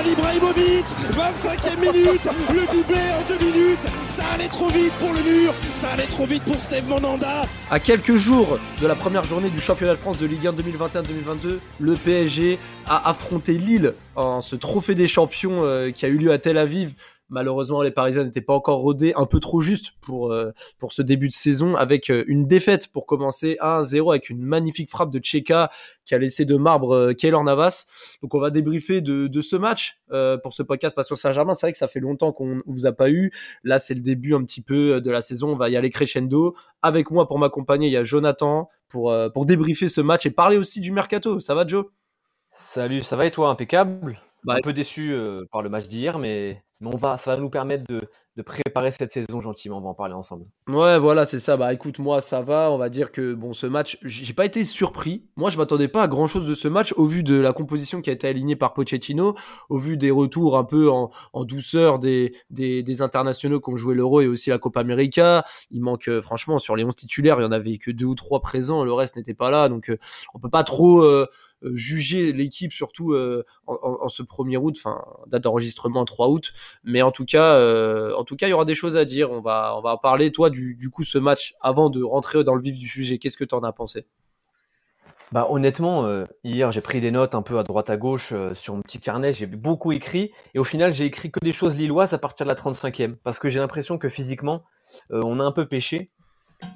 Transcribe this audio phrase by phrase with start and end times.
[0.00, 5.20] Zlatan Ibrahimovic 25e minute Le doublé en deux minutes Ça allait trop vite pour le
[5.20, 9.50] mur Ça allait trop vite pour Steve Monanda À quelques jours de la première journée
[9.50, 14.56] du championnat de France de Ligue 1 2021-2022, le PSG a affronté Lille en ce
[14.56, 16.94] trophée des champions euh, qui a eu lieu à Tel Aviv.
[17.30, 21.02] Malheureusement, les Parisiens n'étaient pas encore rodés, un peu trop juste pour, euh, pour ce
[21.02, 25.18] début de saison, avec euh, une défaite pour commencer 1-0 avec une magnifique frappe de
[25.18, 25.70] Tcheka
[26.04, 27.86] qui a laissé de marbre euh, Keylor Navas.
[28.22, 31.54] Donc on va débriefer de, de ce match euh, pour ce podcast Passion Saint-Germain.
[31.54, 33.30] C'est vrai que ça fait longtemps qu'on ne vous a pas eu.
[33.64, 35.52] Là, c'est le début un petit peu de la saison.
[35.52, 36.56] On va y aller crescendo.
[36.82, 40.30] Avec moi pour m'accompagner, il y a Jonathan pour, euh, pour débriefer ce match et
[40.30, 41.40] parler aussi du mercato.
[41.40, 41.86] Ça va, Joe?
[42.52, 43.48] Salut, ça va et toi?
[43.50, 44.20] Impeccable?
[44.44, 47.40] Bah, Un peu déçu euh, par le match d'hier, mais, mais on va, ça va
[47.40, 48.00] nous permettre de,
[48.42, 49.76] préparer cette saison gentiment.
[49.76, 50.46] On va en parler ensemble.
[50.66, 51.58] Ouais, voilà, c'est ça.
[51.58, 52.70] Bah écoute, moi, ça va.
[52.70, 55.26] On va dire que bon, ce match, j'ai pas été surpris.
[55.36, 58.00] Moi, je m'attendais pas à grand chose de ce match au vu de la composition
[58.00, 59.34] qui a été alignée par Pochettino,
[59.68, 61.10] au vu des retours un peu en,
[61.44, 62.32] douceur des,
[63.02, 65.44] internationaux qui ont joué l'Euro et aussi la Copa América.
[65.70, 68.14] Il manque, euh, franchement, sur les 11 titulaires, il y en avait que deux ou
[68.14, 68.84] trois présents.
[68.84, 69.68] Le reste n'était pas là.
[69.68, 69.98] Donc, euh,
[70.32, 71.26] on peut pas trop euh,
[71.62, 76.52] juger l'équipe, surtout euh, en, ce 1er août, enfin, date d'enregistrement 3 août.
[76.84, 79.30] Mais en tout cas, euh, en tout cas, il y aura des choses à dire.
[79.30, 80.32] On va, on va parler.
[80.32, 83.36] Toi, du, du coup, ce match, avant de rentrer dans le vif du sujet, qu'est-ce
[83.36, 84.06] que tu en as pensé?
[85.32, 88.52] Bah, honnêtement, euh, hier, j'ai pris des notes un peu à droite à gauche euh,
[88.54, 89.32] sur mon petit carnet.
[89.32, 90.32] J'ai beaucoup écrit.
[90.54, 93.14] Et au final, j'ai écrit que des choses lilloises à partir de la 35e.
[93.22, 94.64] Parce que j'ai l'impression que physiquement,
[95.12, 96.10] euh, on a un peu pêché.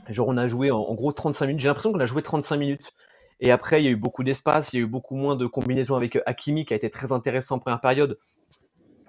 [0.09, 1.61] Genre, on a joué en, en gros 35 minutes.
[1.63, 2.93] J'ai l'impression qu'on a joué 35 minutes.
[3.41, 4.73] Et après, il y a eu beaucoup d'espace.
[4.73, 7.13] Il y a eu beaucoup moins de combinaisons avec euh, Hakimi, qui a été très
[7.13, 8.19] intéressant en première période.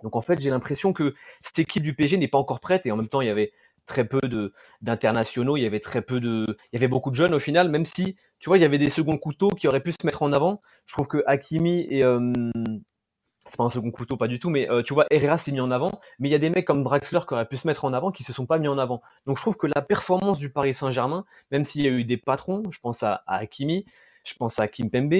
[0.03, 2.91] Donc en fait, j'ai l'impression que cette équipe du PSG n'est pas encore prête et
[2.91, 3.52] en même temps, il y avait
[3.85, 4.19] très peu
[4.81, 7.69] d'internationaux, il y avait très peu de il y avait beaucoup de jeunes au final,
[7.69, 10.24] même si tu vois, il y avait des seconds couteaux qui auraient pu se mettre
[10.24, 10.62] en avant.
[10.85, 12.31] Je trouve que Hakimi et euh,
[13.47, 15.59] c'est pas un second couteau, pas du tout, mais euh, tu vois, Herrera s'est mis
[15.59, 17.85] en avant, mais il y a des mecs comme Draxler qui auraient pu se mettre
[17.85, 19.02] en avant qui se sont pas mis en avant.
[19.25, 22.18] Donc je trouve que la performance du Paris Saint-Germain, même s'il y a eu des
[22.18, 23.85] patrons, je pense à, à Hakimi,
[24.25, 25.13] je pense à Kim Pembe,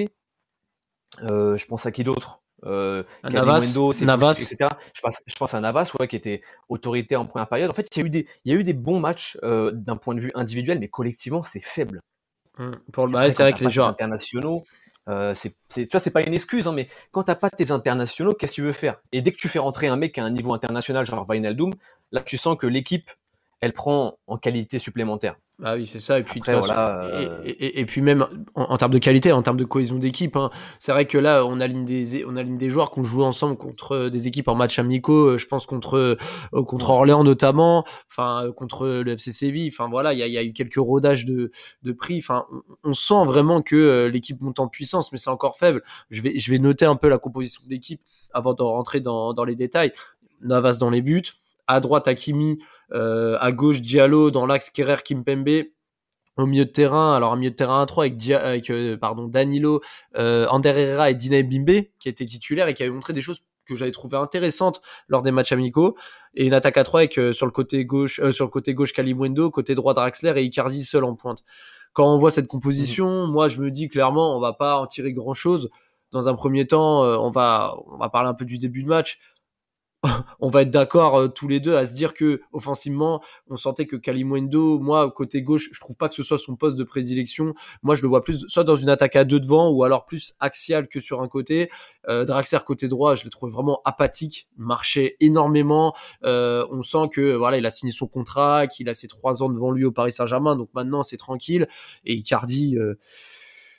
[1.22, 2.40] euh, je pense à qui d'autre?
[2.64, 4.34] Euh, Navas, Navas.
[4.34, 4.70] plus, etc.
[4.94, 7.70] Je pense, je pense à Navas, ouais, qui était autorité en première période.
[7.70, 9.70] En fait, il y a eu des, il y a eu des bons matchs euh,
[9.72, 12.00] d'un point de vue individuel, mais collectivement, c'est faible.
[12.92, 13.88] Pour le ouais, c'est vrai que les joueurs.
[13.88, 14.64] internationaux,
[15.08, 18.32] euh, c'est, tu vois, c'est pas une excuse, hein, mais quand t'as pas tes internationaux,
[18.32, 18.96] qu'est-ce que tu veux faire?
[19.12, 21.72] Et dès que tu fais rentrer un mec à un niveau international, genre Wijnaldum,
[22.12, 23.10] là, tu sens que l'équipe,
[23.60, 25.36] elle prend en qualité supplémentaire.
[25.64, 26.18] Ah oui, c'est ça.
[26.18, 26.74] Et puis, de façon-
[27.14, 29.96] euh, et, et- et puis même en, en termes de qualité, en termes de cohésion
[29.96, 33.04] d'équipe, hein, c'est vrai que là, on aligne des, on aligne des joueurs qui ont
[33.04, 35.30] joué ensemble contre euh, des équipes en match amicaux.
[35.30, 36.18] euh, Je pense contre
[36.66, 39.70] contre Orléans notamment, enfin contre le FC Séville.
[39.72, 41.50] Enfin voilà, il y a, il y a eu quelques rodages de,
[41.82, 42.18] de prix.
[42.18, 45.82] Enfin, on, on sent vraiment que l'équipe monte en puissance, mais c'est encore faible.
[46.10, 49.32] Je vais, je vais noter un peu la composition de l'équipe avant de rentrer dans,
[49.32, 49.92] dans les détails.
[50.42, 51.22] Navas dans les buts,
[51.66, 52.58] à droite Hakimi,
[52.92, 55.64] euh, à gauche Diallo, dans l'axe Kerrer Kimpembe.
[56.36, 58.98] Au milieu de terrain, alors un milieu de terrain à 3 avec, Dia- avec euh,
[58.98, 59.80] pardon, Danilo,
[60.18, 63.40] euh, Ander Herrera et Dina Bimbe, qui étaient titulaires et qui avaient montré des choses
[63.64, 65.96] que j'avais trouvées intéressantes lors des matchs amicaux.
[66.34, 68.74] Et une attaque à 3 avec euh, sur le côté gauche, euh, sur le côté
[68.74, 71.42] gauche Kalimwendo, côté droit Draxler et Icardi seul en pointe.
[71.94, 75.14] Quand on voit cette composition, moi je me dis clairement, on va pas en tirer
[75.14, 75.70] grand chose.
[76.12, 78.88] Dans un premier temps, euh, on va, on va parler un peu du début de
[78.88, 79.18] match
[80.40, 83.86] on va être d'accord euh, tous les deux à se dire que offensivement, on sentait
[83.86, 87.54] que Kalimwendo, moi côté gauche, je trouve pas que ce soit son poste de prédilection.
[87.82, 90.34] Moi, je le vois plus soit dans une attaque à deux devant ou alors plus
[90.40, 91.70] axial que sur un côté.
[92.08, 95.94] Euh, Draxler côté droit, je l'ai trouvé vraiment apathique, marchait énormément.
[96.24, 99.48] Euh, on sent que voilà, il a signé son contrat, qu'il a ses trois ans
[99.48, 101.66] devant lui au Paris Saint-Germain, donc maintenant c'est tranquille.
[102.04, 102.76] Et Icardi.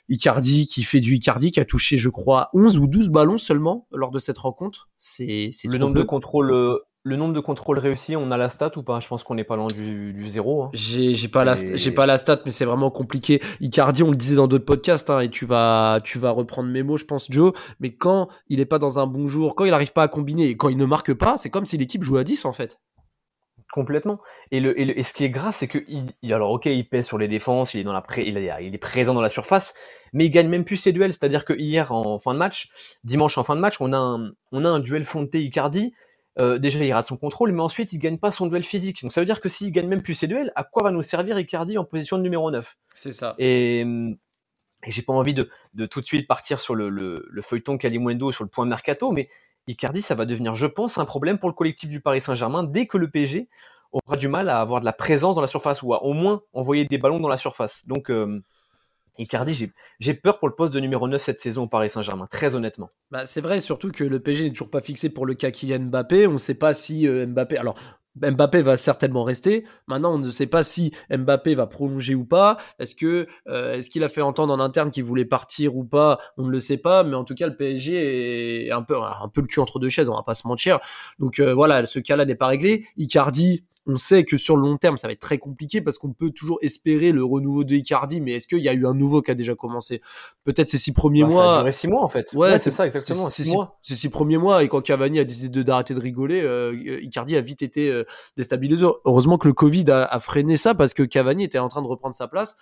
[0.08, 3.86] Icardi qui fait du Icardi qui a touché je crois 11 ou 12 ballons seulement
[3.92, 4.88] lors de cette rencontre.
[4.98, 6.00] C'est Le trop nombre peu.
[6.00, 9.00] de contrôles, euh, le nombre de contrôles réussis, on a la stat ou pas?
[9.00, 10.64] Je pense qu'on n'est pas loin du, du zéro.
[10.64, 10.70] hein.
[10.72, 13.40] J'ai pas la Et- j'ai pas la stat mais c'est vraiment compliqué.
[13.60, 16.82] Icardi on le disait dans d'autres podcasts hein, et tu vas tu vas reprendre mes
[16.82, 19.72] mots je pense Joe mais quand il est pas dans un bon jour, quand il
[19.72, 22.20] arrive pas à combiner et quand il ne marque pas, c'est comme si l'équipe jouait
[22.20, 22.78] à 10 en fait.
[23.72, 24.18] Complètement.
[24.50, 26.66] Et, le, et, le- et ce qui est grave, c'est que il, il- alors ok,
[26.66, 29.12] il pèse sur les défenses, il est dans la pré- il, est, il est présent
[29.12, 29.74] dans la surface,
[30.12, 31.12] mais il gagne même plus ses duels.
[31.12, 32.68] C'est-à-dire que hier en fin de match,
[33.04, 35.94] dimanche en fin de match, on a un, on a un duel Fonte Icardi.
[36.40, 39.02] euh, déjà il rate son contrôle, mais ensuite il gagne pas son duel physique.
[39.02, 41.02] Donc ça veut dire que s'il gagne même plus ses duels, à quoi va nous
[41.02, 43.34] servir Icardi en position de numéro 9 C'est ça.
[43.38, 47.42] Et, et j'ai pas envie de, de, tout de suite partir sur le, le, le
[47.42, 49.28] feuilleton Kalimundo sur le point mercato, mais
[49.66, 52.86] Icardi, ça va devenir, je pense, un problème pour le collectif du Paris Saint-Germain dès
[52.86, 53.48] que le PSG
[53.92, 56.42] aura du mal à avoir de la présence dans la surface ou à au moins
[56.52, 57.86] envoyer des ballons dans la surface.
[57.86, 58.40] Donc, euh,
[59.18, 62.54] Icardi, j'ai peur pour le poste de numéro 9 cette saison au Paris Saint-Germain, très
[62.54, 62.90] honnêtement.
[63.10, 65.80] Bah, c'est vrai, surtout que le PSG n'est toujours pas fixé pour le cas Kylian
[65.80, 66.26] Mbappé.
[66.26, 67.56] On ne sait pas si euh, Mbappé.
[67.56, 67.74] Alors,
[68.20, 69.64] Mbappé va certainement rester.
[69.86, 72.58] Maintenant, on ne sait pas si Mbappé va prolonger ou pas.
[72.78, 76.18] Est-ce que euh, est-ce qu'il a fait entendre en interne qu'il voulait partir ou pas?
[76.36, 77.04] On ne le sait pas.
[77.04, 79.88] Mais en tout cas, le PSG est un peu un peu le cul entre deux
[79.88, 80.08] chaises.
[80.08, 80.78] On va pas se mentir.
[81.18, 82.86] Donc euh, voilà, ce cas-là n'est pas réglé.
[82.96, 86.12] Icardi, on sait que sur le long terme, ça va être très compliqué parce qu'on
[86.12, 89.22] peut toujours espérer le renouveau de Icardi, mais est-ce qu'il y a eu un nouveau
[89.22, 90.02] qui a déjà commencé?
[90.44, 91.62] Peut-être ces six premiers bah, mois.
[91.62, 92.30] Ça a six mois en fait.
[92.34, 93.30] Ouais, c'est ça exactement.
[93.30, 97.34] Ces six, six, premiers mois et quand Cavani a décidé d'arrêter de rigoler, euh, Icardi
[97.36, 98.04] a vite été euh,
[98.36, 98.84] déstabilisé.
[99.06, 101.88] Heureusement que le Covid a, a, freiné ça parce que Cavani était en train de
[101.88, 102.56] reprendre sa place.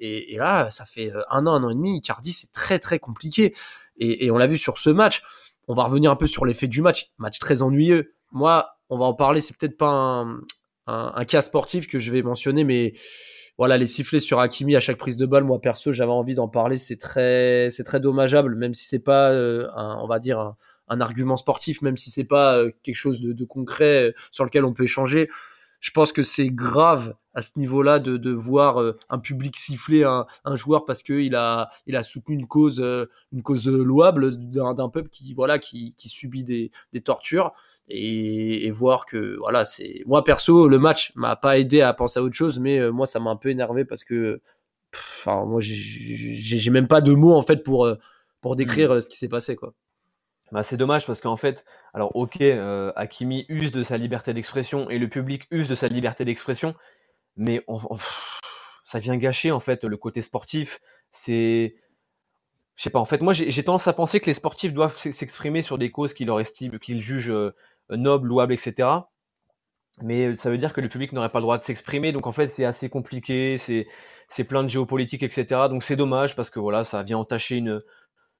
[0.00, 1.98] Et, et là, ça fait euh, un an, un an et demi.
[1.98, 3.54] Icardi, c'est très très compliqué.
[3.96, 5.22] Et, et on l'a vu sur ce match.
[5.68, 7.12] On va revenir un peu sur l'effet du match.
[7.18, 8.12] Match très ennuyeux.
[8.32, 9.40] Moi, on va en parler.
[9.40, 10.40] C'est peut-être pas un,
[10.86, 12.94] un, un, cas sportif que je vais mentionner, mais
[13.56, 16.48] voilà, les sifflets sur Hakimi à chaque prise de balle, moi perso, j'avais envie d'en
[16.48, 16.76] parler.
[16.76, 20.56] C'est très, c'est très dommageable, même si c'est pas, euh, un, on va dire, un,
[20.88, 24.64] un, argument sportif, même si c'est pas euh, quelque chose de, de, concret sur lequel
[24.64, 25.28] on peut échanger.
[25.84, 30.02] Je pense que c'est grave à ce niveau-là de, de voir euh, un public siffler
[30.02, 33.68] un, un joueur parce que il a, il a soutenu une cause, euh, une cause
[33.68, 37.52] louable d'un peuple qui, voilà, qui, qui subit des, des tortures.
[37.88, 42.18] Et, et, voir que voilà c'est moi perso le match m'a pas aidé à penser
[42.18, 44.40] à autre chose mais euh, moi ça m'a un peu énervé parce que
[44.94, 47.86] enfin moi j'ai même pas de mots en fait pour
[48.40, 49.74] pour décrire euh, ce qui s'est passé quoi
[50.54, 54.88] bah, c'est dommage parce qu'en fait alors ok euh, Hakimi use de sa liberté d'expression
[54.88, 56.74] et le public use de sa liberté d'expression
[57.36, 57.64] mais
[58.84, 60.80] ça vient gâcher en fait le côté sportif
[61.12, 61.76] c'est
[62.76, 65.60] je sais pas en fait moi j'ai tendance à penser que les sportifs doivent s'exprimer
[65.60, 67.54] sur des causes qu'ils leur estiment qu'ils jugent euh,
[67.90, 68.88] noble, louable, etc.
[70.02, 72.32] Mais ça veut dire que le public n'aurait pas le droit de s'exprimer, donc en
[72.32, 73.86] fait c'est assez compliqué, c'est
[74.28, 75.68] c'est plein de géopolitique, etc.
[75.68, 77.82] Donc c'est dommage parce que voilà, ça vient entacher une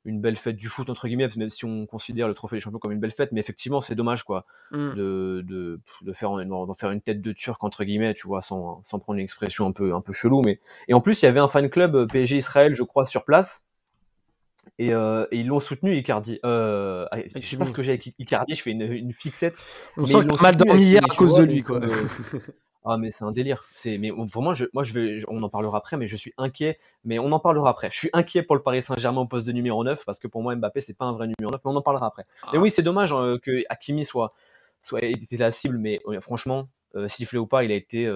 [0.04, 2.78] une belle fête du foot entre guillemets, même si on considère le trophée des champions
[2.78, 4.94] comme une belle fête, mais effectivement c'est dommage quoi mm.
[4.94, 8.82] de, de, de faire d'en faire une tête de turc entre guillemets, tu vois, sans,
[8.84, 11.28] sans prendre une expression un peu un peu chelou, mais et en plus il y
[11.28, 13.64] avait un fan club euh, PSG Israël, je crois, sur place
[14.78, 16.40] et, euh, et, ils l'ont soutenu Icardi.
[16.44, 19.56] Euh, je sais pas ce que j'ai avec Icardi, je fais une, une fixette.
[19.96, 21.80] On sent que mal dormi hier à cause de lui, quoi.
[22.86, 22.90] Euh...
[22.90, 23.64] ah mais c'est un délire.
[23.74, 26.78] C'est mais vraiment, je, moi je vais, on en parlera après, mais je suis inquiet.
[27.04, 27.90] Mais on en parlera après.
[27.92, 30.42] Je suis inquiet pour le Paris Saint-Germain au poste de numéro 9 parce que pour
[30.42, 32.24] moi Mbappé c'est pas un vrai numéro 9, mais on en parlera après.
[32.42, 32.50] Ah.
[32.54, 34.34] Et oui, c'est dommage euh, que Hakimi soit
[34.82, 38.06] soit été la cible, mais franchement, euh, sifflé ou pas, il a été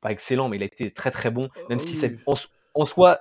[0.00, 2.18] pas excellent, mais il a été très très bon, même oh, si oui.
[2.26, 2.34] en,
[2.74, 3.18] en soi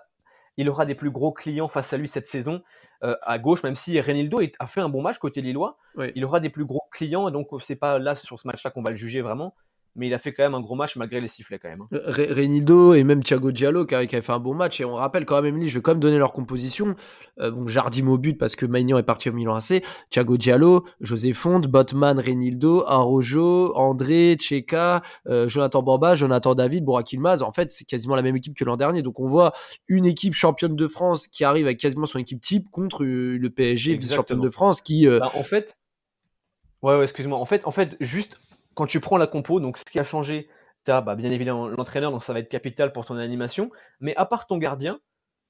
[0.57, 2.62] il aura des plus gros clients face à lui cette saison.
[3.04, 6.12] Euh, à gauche, même si Renildo a fait un bon match côté Lillois, oui.
[6.16, 8.89] il aura des plus gros clients, donc c'est pas là sur ce match-là qu'on va
[8.89, 9.54] le juger vraiment
[9.98, 11.82] mais il a fait quand même un gros match malgré les sifflets quand même.
[11.82, 12.00] Hein.
[12.06, 14.94] Renildo et même Thiago Diallo qui a, qui a, fait un bon match et on
[14.94, 16.96] rappelle quand même Emily, je vais quand même donner leur composition.
[17.40, 20.86] Euh, bon, Jardim au but parce que Maignan est parti au Milan AC, Thiago Diallo,
[21.02, 27.42] José Fonte, Botman, Renildo, Arojo, André, Cheka, euh, Jonathan Borba, Jonathan David, Burak Ilmaz.
[27.42, 29.02] En fait, c'est quasiment la même équipe que l'an dernier.
[29.02, 29.54] Donc on voit
[29.88, 33.50] une équipe championne de France qui arrive avec quasiment son équipe type contre euh, le
[33.50, 35.08] PSG vice-championne de France qui.
[35.08, 35.80] Bah, en fait,
[36.84, 37.39] ouais, ouais excuse-moi.
[37.39, 38.38] En fait, en fait, juste
[38.77, 40.48] quand tu prends la compo, donc ce qui a changé,
[40.86, 44.15] tu as bah, bien évidemment l'entraîneur, donc ça va être capital pour ton animation, mais
[44.17, 45.00] à part ton gardien,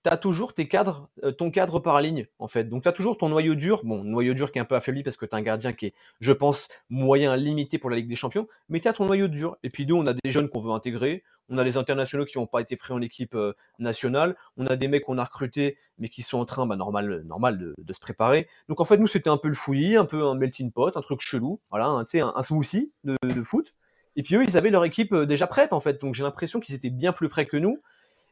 [0.06, 2.64] tu as toujours tes cadres, euh, ton cadre par ligne, en fait.
[2.64, 5.04] Donc tu as toujours ton noyau dur, bon, noyau dur qui est un peu affaibli
[5.04, 8.08] parce que tu as un gardien qui est, je pense, moyen limité pour la Ligue
[8.08, 9.58] des Champions, mais tu as ton noyau dur.
[9.62, 12.38] Et puis nous, on a des jeunes qu'on veut intégrer, on a les internationaux qui
[12.38, 15.78] n'ont pas été pris en équipe euh, nationale, on a des mecs qu'on a recrutés
[16.00, 18.48] mais qui sont en train, bah, normal, normal de, se préparer.
[18.70, 21.02] Donc en fait, nous, c'était un peu le fouillis, un peu un melting pot, un
[21.02, 23.74] truc chelou, voilà, un, un, un smoothie de, de, foot.
[24.16, 26.00] Et puis eux, ils avaient leur équipe euh, déjà prête, en fait.
[26.02, 27.82] Donc j'ai l'impression qu'ils étaient bien plus prêts que nous.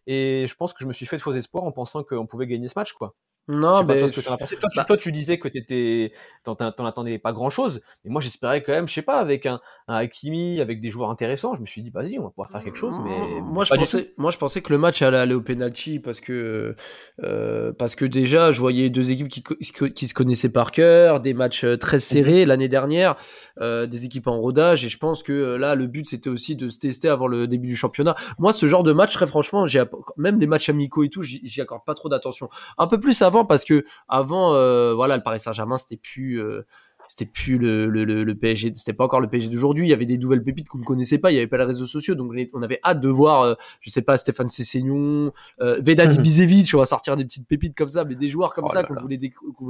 [0.08, 2.46] Et je pense que je me suis fait de faux espoirs en pensant qu'on pouvait
[2.46, 3.16] gagner ce match, quoi.
[3.48, 4.10] Non, mais.
[4.10, 4.38] Toi,
[4.76, 4.86] bah...
[4.86, 6.12] toi, tu disais que t'étais,
[6.44, 7.82] t'en, t'en attendais pas grand chose.
[8.04, 11.12] Mais moi, j'espérais quand même, je sais pas, avec un, un Hakimi, avec des joueurs
[11.12, 12.96] intéressants, je me suis dit, vas-y, on va pouvoir faire quelque chose.
[13.04, 16.20] Mais moi, je pensais, moi, je pensais que le match allait aller au penalty parce
[16.20, 16.76] que,
[17.24, 21.36] euh, parce que déjà, je voyais deux équipes qui, qui se connaissaient par cœur, des
[21.36, 23.16] matchs euh, très serrés l'année dernière,
[23.62, 24.84] euh, des équipes en rodage.
[24.86, 27.68] Et je pense que là, le but, c'était aussi de se tester avant le début
[27.68, 28.16] du championnat.
[28.40, 29.84] Moi, ce genre de match, très franchement, j'ai,
[30.18, 32.50] même les matchs amicaux et tout, j'y accorde pas trop d'attention.
[32.80, 36.62] Un peu plus avant parce que avant, euh, voilà, le Paris Saint-Germain, c'était plus, euh,
[37.08, 39.86] c'était plus le, le, le, PSG, c'était pas encore le PSG d'aujourd'hui.
[39.86, 41.32] Il y avait des nouvelles pépites qu'on ne connaissait pas.
[41.32, 43.90] Il y avait pas les réseaux sociaux, donc on avait hâte de voir, euh, je
[43.90, 46.64] sais pas, Stéphane Cessignon, euh, Vedadi mhm.
[46.64, 48.96] tu vois, sortir des petites pépites comme ça, mais des joueurs comme oh ça qu'on
[48.96, 49.18] voulait,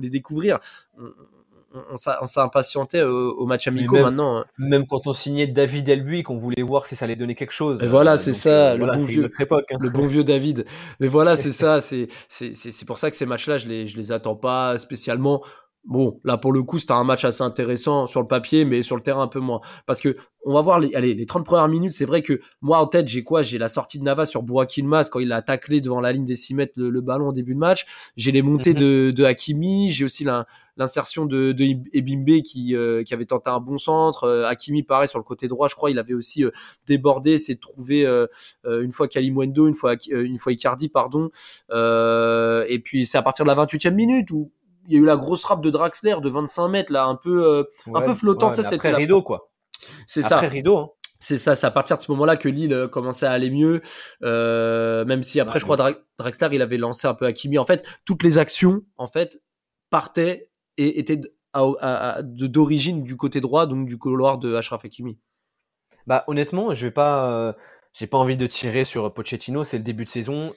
[0.09, 0.59] découvrir.
[0.97, 1.03] On,
[1.91, 4.37] on, s'est impatienté au, match amico maintenant.
[4.37, 4.45] Hein.
[4.57, 7.81] Même quand on signait David Elbuy, qu'on voulait voir si ça allait donner quelque chose.
[7.81, 9.77] Et voilà, c'est ça, euh, le, bon vieux, époque, hein.
[9.79, 10.65] le bon vieux David.
[10.99, 14.35] Mais voilà, c'est ça, c'est pour ça que ces matchs-là, je les, je les attends
[14.35, 15.41] pas spécialement.
[15.85, 18.95] Bon, là pour le coup, c'était un match assez intéressant sur le papier, mais sur
[18.95, 19.61] le terrain un peu moins.
[19.85, 22.79] Parce que on va voir les, allez, les 30 premières minutes, c'est vrai que moi
[22.79, 23.43] en tête, j'ai quoi?
[23.43, 26.25] J'ai la sortie de Navas sur Burak Ilmaz quand il a taclé devant la ligne
[26.25, 27.85] des 6 mètres le, ballon au début de match.
[28.15, 28.79] J'ai les montées mhm.
[28.79, 30.25] de, de Hakimi, j'ai aussi
[30.77, 31.63] l'insertion de, de
[31.93, 34.23] Ebimbe qui, euh, qui avait tenté un bon centre.
[34.23, 36.51] Euh, Hakimi, pareil, sur le côté droit, je crois, il avait aussi euh,
[36.87, 38.05] débordé, c'est de trouver
[38.65, 41.29] une fois Kalimwendo, une fois, une fois Icardi, pardon.
[41.71, 44.51] et puis c'est à partir de la 28e minute où
[44.87, 47.45] il y a eu la grosse frappe de Draxler de 25 mètres là, un peu,
[47.45, 47.63] euh,
[47.93, 48.53] un peu flottante.
[48.53, 49.51] ça, c'était rideau quoi.
[50.07, 50.39] C'est ça.
[50.39, 50.77] rideau.
[50.77, 50.89] Hein.
[51.19, 53.81] C'est ça, c'est à partir de ce moment-là que Lille euh, commençait à aller mieux,
[54.23, 55.77] euh, même si après, je crois,
[56.19, 57.57] Draxler, il avait lancé un peu Hakimi.
[57.57, 59.41] En fait, toutes les actions, en fait,
[59.89, 61.21] partaient et étaient
[62.23, 65.17] d'origine du côté droit, donc du couloir de Ashraf Hakimi.
[66.05, 67.55] Bah, honnêtement, je vais pas,
[67.93, 70.53] j'ai pas envie de tirer sur Pochettino, c'est le début de saison,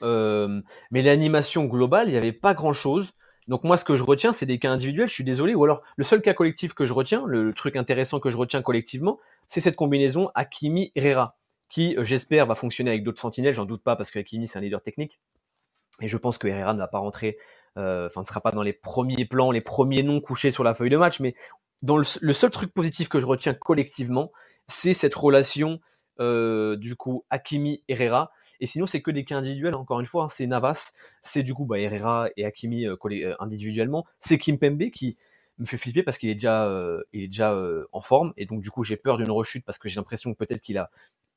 [0.90, 3.14] mais l'animation globale, il n'y avait pas grand-chose.
[3.48, 5.54] Donc moi, ce que je retiens, c'est des cas individuels, je suis désolé.
[5.54, 8.60] Ou alors, le seul cas collectif que je retiens, le, truc intéressant que je retiens
[8.60, 11.36] collectivement, c'est cette combinaison Hakimi-Herrera,
[11.70, 14.58] qui, euh, j'espère, va fonctionner avec d'autres sentinelles, j'en doute pas, parce que Hakimi, c'est
[14.58, 15.18] un leader technique.
[16.02, 17.38] Et je pense que Herrera ne va pas rentrer,
[17.78, 20.74] euh, enfin, ne sera pas dans les premiers plans, les premiers noms couchés sur la
[20.74, 21.18] feuille de match.
[21.18, 21.34] Mais
[21.80, 24.30] dans le, seul truc positif que je retiens collectivement,
[24.68, 25.80] c'est cette relation,
[26.20, 29.74] euh, du coup, Hakimi-Herrera, et sinon, c'est que des cas individuels.
[29.74, 33.34] Encore une fois, hein, c'est Navas, c'est du coup bah, Herrera et Hakimi euh, euh,
[33.40, 34.04] individuellement.
[34.20, 35.16] C'est Kimpembe qui
[35.58, 37.56] me fait flipper parce qu'il est déjà, euh, il est déjà
[37.92, 38.32] en forme.
[38.36, 40.78] Et donc, du coup, j'ai peur d'une rechute parce que j'ai l'impression que peut-être qu'il
[40.78, 40.90] a.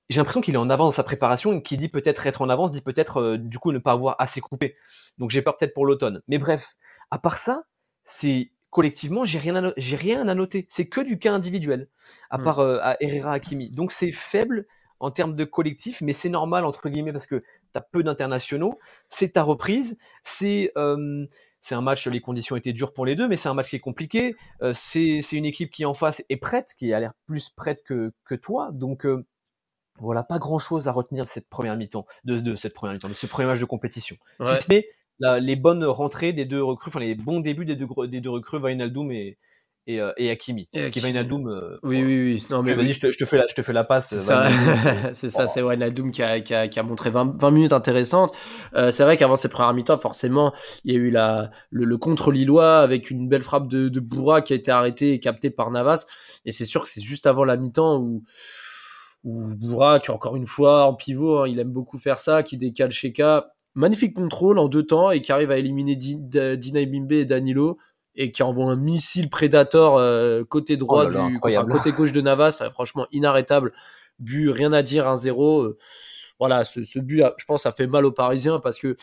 [0.09, 2.49] J'ai l'impression qu'il est en avance dans sa préparation et qui dit peut-être être en
[2.49, 4.75] avance, dit peut-être du coup ne pas avoir assez coupé.
[5.17, 6.21] Donc j'ai peur peut-être pour l'automne.
[6.27, 6.75] Mais bref,
[7.11, 7.63] à part ça,
[8.07, 10.67] c'est collectivement, j'ai rien, à j'ai rien à noter.
[10.69, 11.87] C'est que du cas individuel,
[12.29, 12.43] à mmh.
[12.43, 13.69] part à Herrera Hakimi.
[13.69, 14.65] Donc c'est faible,
[15.01, 18.79] en termes de collectif, mais c'est normal, entre guillemets, parce que tu as peu d'internationaux.
[19.09, 19.97] C'est ta reprise.
[20.23, 20.71] C'est
[21.63, 23.75] c'est un match, les conditions étaient dures pour les deux, mais c'est un match qui
[23.75, 24.35] est compliqué.
[24.63, 28.13] Euh, c'est une équipe qui en face est prête, qui a l'air plus prête que,
[28.25, 28.69] que toi.
[28.71, 29.05] Donc
[29.99, 33.09] voilà, pas grand chose à retenir de cette première mi-temps, de, de, cette première mi-temps,
[33.09, 34.17] de ce premier match de compétition.
[34.43, 34.87] Si ce n'est
[35.39, 38.59] les bonnes rentrées des deux recrues, enfin les bons débuts des deux, des deux recrues,
[38.59, 39.37] Vainaldoum et,
[39.91, 40.67] et, euh, et Hakimi.
[40.73, 41.05] Et Hakimi.
[41.05, 41.47] Wijnaldum.
[41.47, 42.45] Euh, oui, oui, oui.
[42.49, 44.07] Non, mais vas-y, je, te, je, te fais la, je te fais la passe.
[44.09, 44.47] C'est ça,
[45.13, 45.61] c'est ça, c'est
[46.11, 48.33] qui a, qui, a, qui a montré 20, 20 minutes intéressantes.
[48.75, 51.97] Euh, c'est vrai qu'avant ces premières mi-temps, forcément, il y a eu la, le, le
[51.97, 55.71] contre-lillois avec une belle frappe de, de Boura qui a été arrêtée et captée par
[55.71, 56.05] Navas.
[56.45, 58.23] Et c'est sûr que c'est juste avant la mi-temps où,
[59.23, 62.57] où Boura, qui encore une fois en pivot, hein, il aime beaucoup faire ça, qui
[62.57, 63.53] décale Sheka.
[63.73, 67.77] Magnifique contrôle en deux temps et qui arrive à éliminer Dina Bimbe et Danilo
[68.15, 72.69] et qui envoie un missile Predator euh, côté droit oh du côté gauche de Navas,
[72.73, 73.71] franchement inarrêtable.
[74.19, 75.63] But, rien à dire, 1-0.
[75.63, 75.77] Euh,
[76.39, 78.97] voilà, ce, ce, but, je pense, ça fait mal aux Parisiens parce que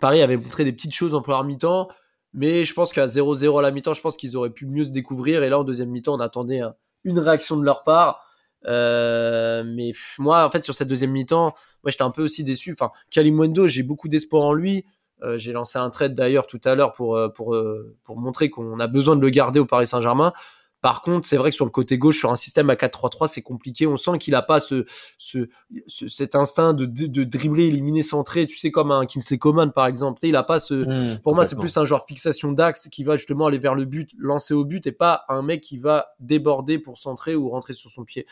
[0.00, 1.88] Paris avait montré des petites choses en première mi-temps,
[2.32, 4.90] mais je pense qu'à 0-0 à la mi-temps, je pense qu'ils auraient pu mieux se
[4.90, 5.42] découvrir.
[5.42, 6.62] Et là, en deuxième mi-temps, on attendait
[7.04, 8.26] une réaction de leur part.
[8.66, 12.72] Euh, mais moi, en fait, sur cette deuxième mi-temps, moi, j'étais un peu aussi déçu.
[12.72, 14.84] Enfin, Kalimwendo, j'ai beaucoup d'espoir en lui.
[15.24, 18.50] Euh, j'ai lancé un trade d'ailleurs tout à l'heure pour, euh, pour, euh, pour montrer
[18.50, 20.32] qu'on a besoin de le garder au Paris Saint-Germain.
[20.80, 23.40] Par contre, c'est vrai que sur le côté gauche, sur un système à 4-3-3, c'est
[23.40, 23.86] compliqué.
[23.86, 24.84] On sent qu'il a pas ce,
[25.16, 25.48] ce,
[25.86, 28.46] cet instinct de, de, dribbler, éliminer, centrer.
[28.46, 30.18] Tu sais, comme un Kingsley Coman, par exemple.
[30.24, 33.16] il a pas ce, mmh, pour moi, c'est plus un genre fixation d'axe qui va
[33.16, 36.78] justement aller vers le but, lancer au but et pas un mec qui va déborder
[36.78, 38.26] pour centrer ou rentrer sur son pied.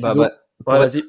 [0.00, 0.28] Bah, ouais,
[0.78, 1.02] vas-y.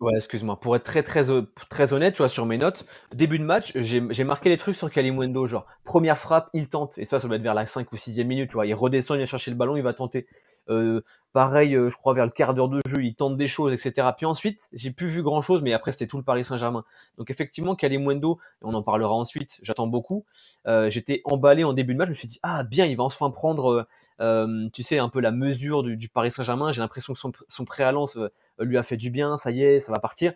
[0.00, 0.58] Ouais, excuse-moi.
[0.58, 1.24] Pour être très, très,
[1.68, 4.90] très honnête, tu vois, sur mes notes, début de match, j'ai marqué les trucs sur
[4.90, 6.96] Kalimwendo, genre, première frappe, il tente.
[6.96, 8.66] Et ça, ça doit être vers la 5 ou 6 minute, tu vois.
[8.66, 10.26] Il redescend, il vient chercher le ballon, il va tenter.
[10.70, 11.02] Euh,
[11.34, 14.08] pareil, euh, je crois, vers le quart d'heure de jeu, il tente des choses, etc.
[14.16, 16.84] Puis ensuite, j'ai plus vu grand chose, mais après, c'était tout le Paris Saint-Germain.
[17.18, 20.24] Donc, effectivement, Kalimwendo, on en parlera ensuite, j'attends beaucoup.
[20.66, 23.04] Euh, J'étais emballé en début de match, je me suis dit, ah, bien, il va
[23.04, 23.86] enfin prendre,
[24.20, 26.72] euh, tu sais, un peu la mesure du, Paris Saint-Germain.
[26.72, 28.18] J'ai l'impression que son, son préalance
[28.58, 30.32] lui a fait du bien, ça y est, ça va partir.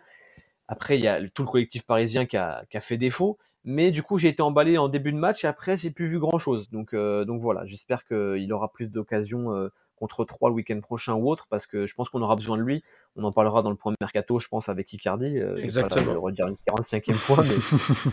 [0.71, 3.37] Après, il y a tout le collectif parisien qui a, fait défaut.
[3.65, 6.17] Mais du coup, j'ai été emballé en début de match et après, j'ai plus vu
[6.17, 6.69] grand chose.
[6.69, 9.67] Donc, euh, donc voilà, j'espère qu'il aura plus d'occasions euh,
[10.01, 12.63] contre 3 le week-end prochain ou autre, parce que je pense qu'on aura besoin de
[12.63, 12.83] lui.
[13.15, 15.37] On en parlera dans le point mercato, je pense, avec Icardi.
[15.37, 16.05] Euh, Exactement.
[16.05, 17.55] Je vais redire une 45e fois, mais,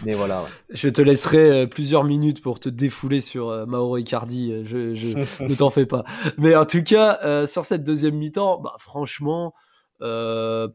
[0.06, 0.44] mais voilà.
[0.70, 4.64] Je te laisserai plusieurs minutes pour te défouler sur Mauro Icardi.
[4.64, 6.04] Je, je ne t'en fais pas.
[6.36, 9.54] Mais en tout cas, sur cette deuxième mi-temps, bah, franchement.
[10.02, 10.68] Euh,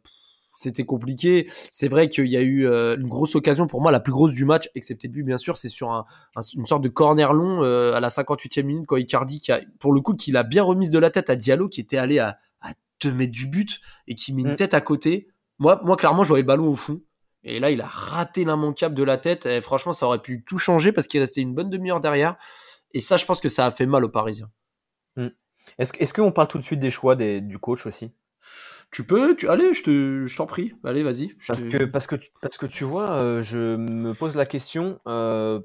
[0.56, 1.50] c'était compliqué.
[1.72, 4.34] C'est vrai qu'il y a eu euh, une grosse occasion pour moi, la plus grosse
[4.34, 6.06] du match, excepté lui bien sûr, c'est sur un,
[6.56, 9.94] une sorte de corner long euh, à la 58e minute quand Icardi, qui a, pour
[9.94, 12.38] le coup, qu'il a bien remise de la tête à Diallo, qui était allé à,
[12.62, 14.56] à te mettre du but et qui met une mm.
[14.56, 15.28] tête à côté.
[15.60, 17.02] Moi, moi clairement, j'aurais le ballon au fond.
[17.44, 19.46] Et là, il a raté l'immanquable de la tête.
[19.46, 22.38] Et franchement, ça aurait pu tout changer parce qu'il restait une bonne demi-heure derrière.
[22.92, 24.50] Et ça, je pense que ça a fait mal aux Parisiens.
[25.18, 25.28] Mm.
[25.78, 28.12] Est-ce qu'on parle tout de suite des choix des, du coach aussi?
[28.94, 31.36] Tu peux, tu, allez, je te, je t'en prie, allez, vas-y.
[31.48, 35.60] Parce que, parce que, parce que tu vois, euh, je me pose la question euh,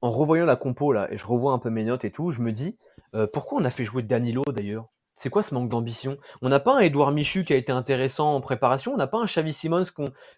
[0.00, 2.40] en revoyant la compo là, et je revois un peu mes notes et tout, je
[2.40, 2.76] me dis
[3.14, 4.86] euh, pourquoi on a fait jouer Danilo d'ailleurs?
[5.20, 6.16] C'est quoi ce manque d'ambition?
[6.40, 9.18] On n'a pas un Edouard Michu qui a été intéressant en préparation, on n'a pas
[9.18, 9.84] un Xavi Simons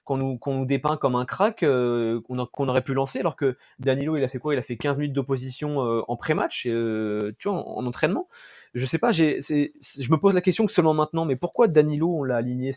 [0.04, 4.28] qu'on nous, dépeint comme un crack qu'on aurait pu lancer, alors que Danilo, il a
[4.28, 4.54] fait quoi?
[4.54, 8.28] Il a fait 15 minutes d'opposition en pré-match, tu vois, en, entraînement?
[8.74, 12.24] Je sais pas, je me pose la question que seulement maintenant, mais pourquoi Danilo on
[12.24, 12.72] l'a aligné?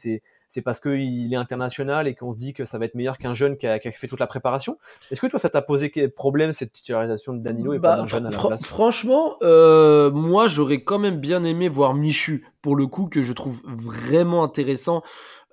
[0.56, 3.34] C'est parce qu'il est international et qu'on se dit que ça va être meilleur qu'un
[3.34, 4.78] jeune qui a, fait toute la préparation.
[5.12, 8.08] Est-ce que toi, ça t'a posé problème cette titularisation de Danilo et pas bah, d'un
[8.08, 12.78] jeune à la place Franchement, euh, moi, j'aurais quand même bien aimé voir Michu pour
[12.78, 15.04] le coup que je trouve vraiment intéressant.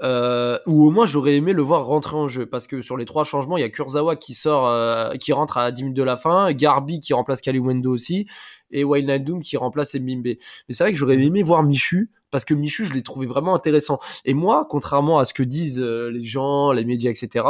[0.02, 3.04] Euh, ou au moins j'aurais aimé le voir rentrer en jeu parce que sur les
[3.04, 6.02] trois changements il y a Kurzawa qui sort euh, qui rentre à 10 minutes de
[6.02, 8.26] la fin Garbi qui remplace Kaliwendo aussi
[8.72, 10.38] et Wijnaldum qui remplace Mbimbe mais
[10.70, 14.00] c'est vrai que j'aurais aimé voir Michu parce que Michu je l'ai trouvé vraiment intéressant.
[14.24, 17.44] Et moi contrairement à ce que disent euh, les gens les médias etc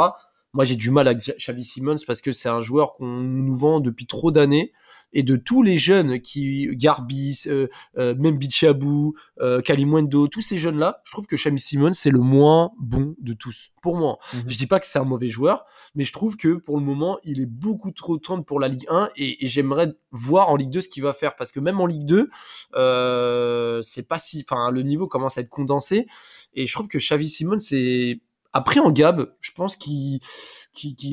[0.53, 3.79] moi j'ai du mal avec Xavi Simons parce que c'est un joueur qu'on nous vend
[3.79, 4.71] depuis trop d'années
[5.13, 7.67] et de tous les jeunes qui Garbis, euh,
[7.97, 12.09] euh, même Bichabou, euh, Kalimwendo, tous ces jeunes là, je trouve que Xavi Simons c'est
[12.09, 14.17] le moins bon de tous pour moi.
[14.33, 14.43] Mhm.
[14.47, 15.65] Je dis pas que c'est un mauvais joueur,
[15.95, 18.85] mais je trouve que pour le moment, il est beaucoup trop tendre pour la Ligue
[18.89, 21.85] 1 et, j'aimerais voir en Ligue 2 ce qu'il va faire parce que même en
[21.85, 22.29] Ligue 2,
[22.75, 26.07] euh, c'est pas si enfin le niveau commence à être condensé
[26.53, 28.21] et je trouve que Xavi Simons c'est
[28.53, 30.19] après en Gab, je pense qu'il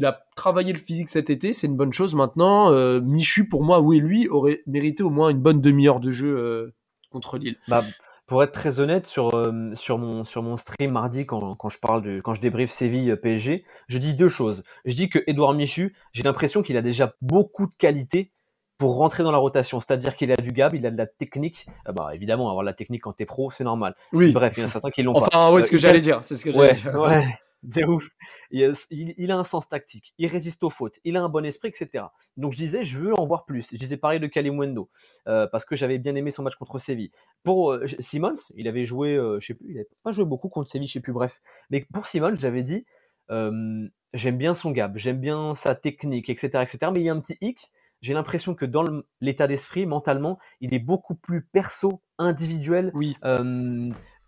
[0.04, 2.14] a travaillé le physique cet été, c'est une bonne chose.
[2.14, 6.10] Maintenant, euh, Michu, pour moi, oui, lui, aurait mérité au moins une bonne demi-heure de
[6.10, 6.74] jeu euh,
[7.10, 7.56] contre Lille.
[7.68, 7.82] Bah,
[8.26, 11.78] pour être très honnête, sur, euh, sur, mon, sur mon stream mardi, quand, quand je
[11.78, 14.62] parle de, quand je débriefe Séville PSG, je dis deux choses.
[14.84, 18.32] Je dis que Edouard Michu, j'ai l'impression qu'il a déjà beaucoup de qualités
[18.80, 19.78] pour rentrer dans la rotation.
[19.80, 21.66] C'est-à-dire qu'il a du gab, il a de la technique.
[21.84, 23.94] Ah bah, évidemment, avoir la technique quand t'es pro, c'est normal.
[24.12, 24.32] Oui.
[24.32, 25.28] Bref, il y en a certains qui l'ont pas.
[25.32, 26.20] Enfin, ouais, ce que j'allais dire.
[26.22, 26.94] C'est ce que j'allais dire.
[26.94, 27.38] Ouais.
[27.62, 28.08] De ouf.
[28.50, 32.04] Il, a un sens tactique, il résiste aux fautes, il a un bon esprit, etc.
[32.38, 33.68] Donc je disais, je veux en voir plus.
[33.70, 34.88] Je disais pareil de Kalimwendo,
[35.28, 37.12] euh, parce que j'avais bien aimé son match contre Séville.
[37.44, 40.48] Pour euh, Simons, il avait joué, euh, je sais plus, il n'avait pas joué beaucoup
[40.48, 41.38] contre Séville, je sais plus, bref.
[41.68, 42.86] Mais pour Simons, j'avais dit,
[43.28, 46.90] j'aime bien son gab, j'aime bien sa technique, etc., etc.
[46.94, 47.70] Mais il y a un petit hic,
[48.02, 48.84] j'ai l'impression que dans
[49.20, 52.90] l'état d'esprit, mentalement, il est beaucoup plus perso, individuel.
[52.94, 53.16] Oui.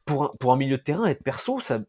[0.04, 1.80] pour, un, pour un milieu de terrain, être perso, ça,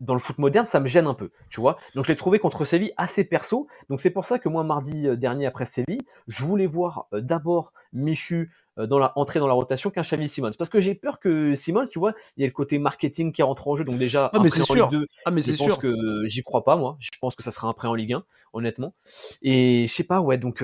[0.00, 1.78] dans le foot moderne, ça me gêne un peu, tu vois.
[1.94, 3.68] Donc je l'ai trouvé contre Séville assez perso.
[3.88, 7.20] Donc c'est pour ça que moi, mardi euh, dernier après Séville, je voulais voir euh,
[7.20, 10.52] d'abord Michu euh, dans la, entrer dans la rotation qu'un Xavi Simons.
[10.58, 13.42] Parce que j'ai peur que Simons, tu vois, il y a le côté marketing qui
[13.42, 13.84] rentre en jeu.
[13.84, 14.90] Donc déjà, ah, mais c'est sûr.
[15.24, 15.78] ah, mais c'est sûr.
[15.78, 15.94] que
[16.26, 16.96] j'y crois pas, moi.
[17.00, 18.94] Je pense que ça sera un prêt en Ligue 1, honnêtement.
[19.42, 20.62] Et je sais pas, ouais, donc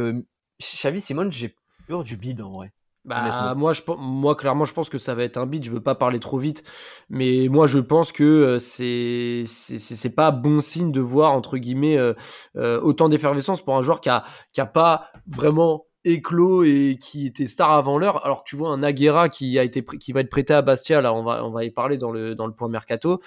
[0.61, 1.55] Xavi Simons, j'ai
[1.89, 2.73] peur du bide en vrai.
[3.07, 5.65] Bah, moi, je, moi, clairement, je pense que ça va être un beat.
[5.65, 6.63] Je veux pas parler trop vite,
[7.09, 11.97] mais moi, je pense que euh, c'est c'est pas bon signe de voir entre guillemets
[11.97, 12.13] euh,
[12.57, 17.27] euh, autant d'effervescence pour un joueur qui a qui a pas vraiment éclos et qui
[17.27, 18.25] était star avant l'heure.
[18.27, 21.01] Alors que tu vois un Aguera qui a été qui va être prêté à Bastia.
[21.01, 23.21] Là, on va on va y parler dans le dans le point mercato.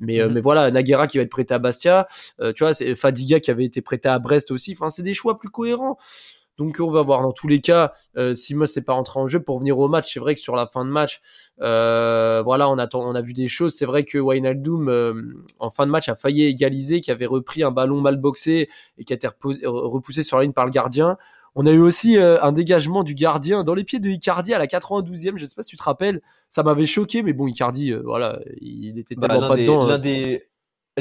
[0.00, 2.06] Mais, mmh mais voilà, Naguera qui va être prêté à Bastia,
[2.54, 4.72] tu vois, c'est Fadiga qui avait été prêté à Brest aussi.
[4.72, 5.98] Enfin, c'est des choix plus cohérents.
[6.58, 7.22] Donc on va voir.
[7.22, 10.12] Dans tous les cas, euh, Simos n'est pas rentré en jeu pour venir au match.
[10.12, 11.20] C'est vrai que sur la fin de match,
[11.60, 13.74] euh, voilà, on, a vu des choses.
[13.74, 15.14] C'est vrai que Wijnaldum, euh,
[15.58, 18.68] en fin de match, a failli égaliser, qui avait repris un ballon mal boxé
[18.98, 19.28] et qui a été
[19.64, 21.16] repoussé sur la ligne par le gardien.
[21.60, 24.58] On a eu aussi euh, un dégagement du gardien dans les pieds de Icardi à
[24.58, 25.36] la 92e.
[25.36, 28.38] Je sais pas si tu te rappelles, ça m'avait choqué, mais bon, Icardi, euh, voilà,
[28.60, 29.84] il était bah, tellement pas dedans.
[29.84, 30.46] L'un des,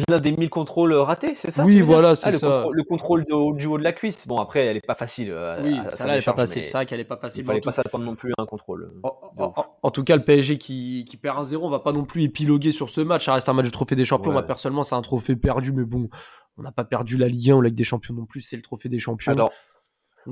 [0.10, 2.66] L'un des mille contrôles ratés, c'est ça Oui, voilà, c'est ah, ça.
[2.72, 4.28] le contrôle du haut de la cuisse.
[4.28, 5.32] Bon, après, elle n'est pas facile.
[5.32, 6.66] Euh, oui, ça elle n'est pas facile.
[6.66, 7.46] C'est vrai qu'elle n'est pas facile.
[7.48, 8.92] Il ne pas s'attendre non plus à un contrôle.
[9.04, 12.24] En, tout cas, le PSG qui, qui perd un 0 on va pas non plus
[12.24, 13.26] épiloguer sur ce match.
[13.26, 14.32] Ça reste un match de trophée des champions.
[14.32, 16.10] Moi, personnellement, c'est un trophée perdu, mais bon,
[16.58, 18.42] on n'a pas perdu la Ligue 1 ou la Ligue des champions non plus.
[18.42, 19.32] C'est le trophée des champions.
[19.32, 19.52] Alors,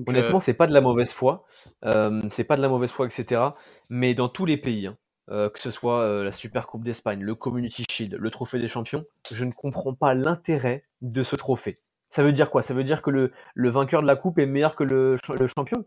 [0.08, 0.42] honnêtement, euh...
[0.42, 1.46] c'est pas de la mauvaise foi.
[1.86, 3.42] Euh, c'est pas de la mauvaise foi, etc.
[3.90, 4.98] Mais dans tous les pays, hein,
[5.32, 8.68] euh, que ce soit euh, la Super Coupe d'Espagne, le Community Shield, le Trophée des
[8.68, 11.80] Champions, je ne comprends pas l'intérêt de ce trophée.
[12.12, 12.62] Ça veut dire quoi?
[12.62, 15.48] Ça veut dire que le, le, vainqueur de la coupe est meilleur que le, le
[15.48, 15.84] champion?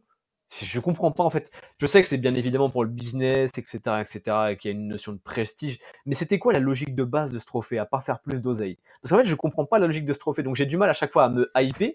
[0.50, 1.50] Je comprends pas en fait.
[1.78, 4.76] Je sais que c'est bien évidemment pour le business, etc., etc., et qu'il y a
[4.76, 5.78] une notion de prestige.
[6.06, 8.78] Mais c'était quoi la logique de base de ce trophée à part faire plus d'oseille?
[9.02, 10.42] Parce qu'en fait, je comprends pas la logique de ce trophée.
[10.42, 11.90] Donc j'ai du mal à chaque fois à me hyper.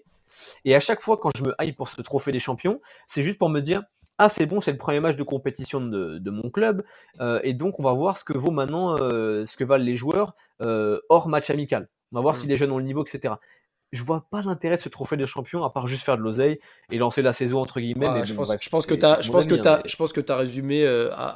[0.64, 3.38] Et à chaque fois, quand je me hype pour ce trophée des champions, c'est juste
[3.38, 3.82] pour me dire
[4.18, 6.84] ah c'est bon, c'est le premier match de compétition de, mon club,
[7.20, 9.96] euh, et donc on va voir ce que vaut maintenant, euh, ce que valent les
[9.96, 11.88] joueurs euh, hors match amical.
[12.12, 12.48] On va voir si mm.
[12.48, 13.34] les jeunes ont le niveau, etc.
[13.90, 16.58] Je vois pas l'intérêt de ce trophée de champion à part juste faire de l'oseille
[16.90, 18.24] et lancer la saison entre guillemets.
[18.24, 20.84] je, pense, que tu as, je pense que as, je pense que as résumé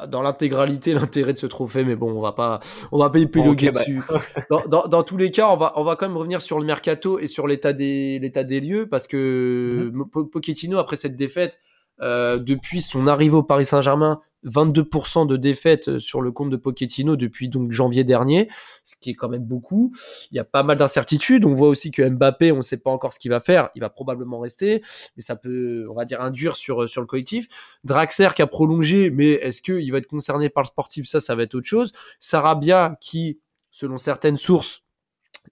[0.08, 2.58] dans l'intégralité l'intérêt de ce trophée, mais bon, on va pas,
[2.90, 3.80] on va pas épiloguer bah.
[3.80, 4.02] dessus.
[4.50, 7.28] dans, tous les cas, on va, on va quand même revenir sur le mercato et
[7.28, 10.30] sur l'état des, l'état des lieux parce que mm-hmm.
[10.30, 11.60] Pochettino après cette défaite
[12.00, 16.56] euh, depuis son arrivée au Paris Saint-Germain, 22% de défaites euh, sur le compte de
[16.56, 18.48] Pochettino depuis donc janvier dernier,
[18.84, 19.92] ce qui est quand même beaucoup.
[20.30, 21.44] Il y a pas mal d'incertitudes.
[21.44, 23.70] On voit aussi que Mbappé, on ne sait pas encore ce qu'il va faire.
[23.74, 24.82] Il va probablement rester,
[25.16, 27.48] mais ça peut, on va dire, induire sur euh, sur le collectif.
[27.84, 31.08] Draxler qui a prolongé, mais est-ce qu'il va être concerné par le sportif?
[31.08, 31.92] Ça, ça va être autre chose.
[32.20, 34.84] Sarabia qui, selon certaines sources,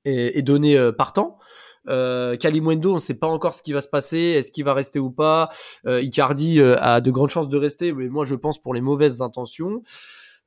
[0.05, 1.39] est, est donné partant.
[1.89, 4.75] Euh, Kalimundo, on ne sait pas encore ce qui va se passer, est-ce qu'il va
[4.75, 5.51] rester ou pas.
[5.87, 8.81] Euh, Icardi euh, a de grandes chances de rester, mais moi je pense pour les
[8.81, 9.83] mauvaises intentions.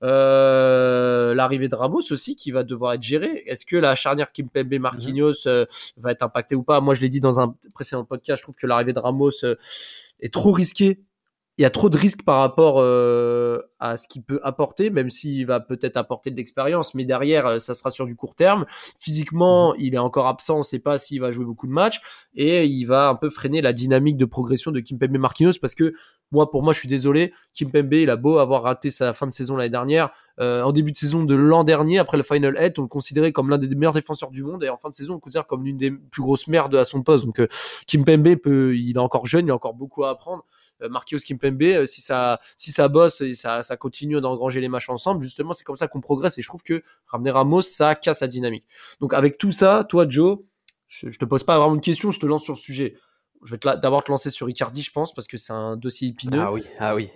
[0.02, 3.44] Euh, l'arrivée de Ramos aussi qui va devoir être gérée.
[3.46, 5.66] Est-ce que la charnière Kimpembe Marquinhos euh,
[5.98, 6.80] va être impactée ou pas?
[6.80, 9.32] Moi je l'ai dit dans un précédent podcast, je trouve que l'arrivée de Ramos
[10.22, 11.02] est trop risquée
[11.60, 15.10] il y a trop de risques par rapport euh, à ce qu'il peut apporter, même
[15.10, 18.66] s'il va peut-être apporter de l'expérience, mais derrière, euh, ça sera sur du court terme.
[18.98, 19.80] Physiquement, mhm.
[19.80, 22.00] il est encore absent, on ne sait pas s'il va jouer beaucoup de matchs,
[22.34, 25.94] et il va un peu freiner la dynamique de progression de Kimpembe Marquinhos, parce que
[26.32, 29.34] moi, pour moi, je suis désolé, Kimpembe, il a beau avoir raté sa fin de
[29.34, 32.80] saison l'année dernière, euh, en début de saison de l'an dernier, après le Final 8,
[32.80, 35.12] on le considérait comme l'un des meilleurs défenseurs du monde, et en fin de saison,
[35.12, 37.26] on le considère comme l'une des plus grosses merdes à son poste.
[37.26, 37.46] Donc,
[37.86, 40.46] Kimpembe, peut, il est encore jeune, il a encore beaucoup à apprendre.
[40.82, 44.70] Euh, Marquinhos Kimpembe, euh, si ça, si ça bosse et ça, ça continue d'engranger les
[44.70, 46.38] matchs ensemble, justement, c'est comme ça qu'on progresse.
[46.38, 48.68] Et je trouve que ramener Ramos, ça casse la dynamique.
[49.00, 50.40] Donc avec tout ça, toi, Joe,
[50.88, 52.96] je, je te pose pas vraiment une question, je te lance sur le sujet.
[53.44, 56.42] Je vais d'abord te lancer sur Icardi, je pense, parce que c'est un dossier épineux.
[56.42, 57.10] Ah oui, ah oui.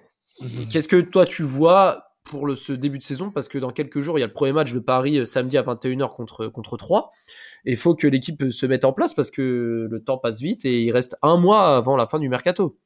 [0.71, 3.29] Qu'est-ce que toi tu vois pour le, ce début de saison?
[3.29, 5.57] Parce que dans quelques jours, il y a le premier match de Paris euh, samedi
[5.57, 7.11] à 21h contre, contre 3.
[7.65, 10.65] Et il faut que l'équipe se mette en place parce que le temps passe vite
[10.65, 12.77] et il reste un mois avant la fin du mercato.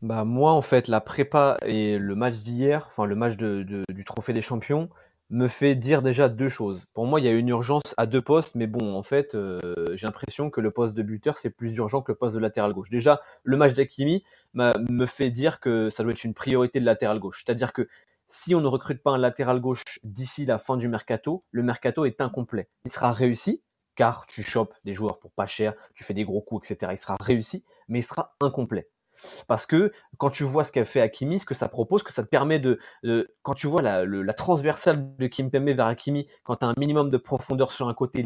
[0.00, 4.32] Bah moi en fait la prépa et le match d'hier, enfin le match du Trophée
[4.32, 4.88] des Champions,
[5.30, 6.86] me fait dire déjà deux choses.
[6.94, 9.58] Pour moi il y a une urgence à deux postes, mais bon en fait euh,
[9.94, 12.72] j'ai l'impression que le poste de buteur c'est plus urgent que le poste de latéral
[12.74, 12.90] gauche.
[12.90, 17.18] Déjà le match d'Akimi me fait dire que ça doit être une priorité de latéral
[17.18, 17.42] gauche.
[17.44, 17.88] C'est-à-dire que
[18.30, 22.04] si on ne recrute pas un latéral gauche d'ici la fin du mercato, le mercato
[22.04, 22.68] est incomplet.
[22.84, 23.62] Il sera réussi,
[23.96, 26.92] car tu chopes des joueurs pour pas cher, tu fais des gros coups, etc.
[26.94, 28.88] Il sera réussi, mais il sera incomplet.
[29.46, 32.22] Parce que quand tu vois ce qu'a fait Hakimi, ce que ça propose, que ça
[32.22, 32.78] te permet de,
[33.42, 37.16] quand tu vois la, transversale de Kimpembe vers Hakimi, quand tu as un minimum de
[37.16, 38.24] profondeur sur un côté,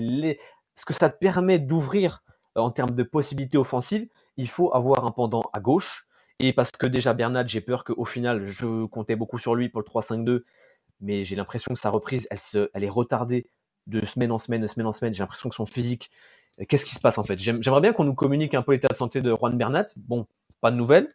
[0.76, 2.22] ce que ça te permet d'ouvrir
[2.57, 6.07] euh, en termes de possibilités offensives, il faut avoir un pendant à gauche.
[6.38, 9.81] Et parce que déjà Bernat, j'ai peur qu'au final, je comptais beaucoup sur lui pour
[9.81, 10.44] le 3-5-2,
[11.00, 13.50] mais j'ai l'impression que sa reprise, elle, se, elle est retardée
[13.87, 15.14] de semaine en semaine, de semaine en semaine.
[15.14, 16.11] J'ai l'impression que son physique,
[16.68, 17.38] qu'est-ce qui se passe en fait?
[17.38, 19.87] J'aimerais bien qu'on nous communique un peu l'état de santé de Juan Bernat.
[19.96, 20.26] Bon,
[20.62, 21.14] pas de nouvelles.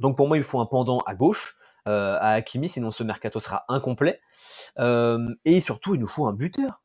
[0.00, 1.56] Donc pour moi, il faut un pendant à gauche,
[1.88, 4.20] euh, à Hakimi, sinon ce mercato sera incomplet.
[4.78, 6.82] Euh, et surtout, il nous faut un buteur.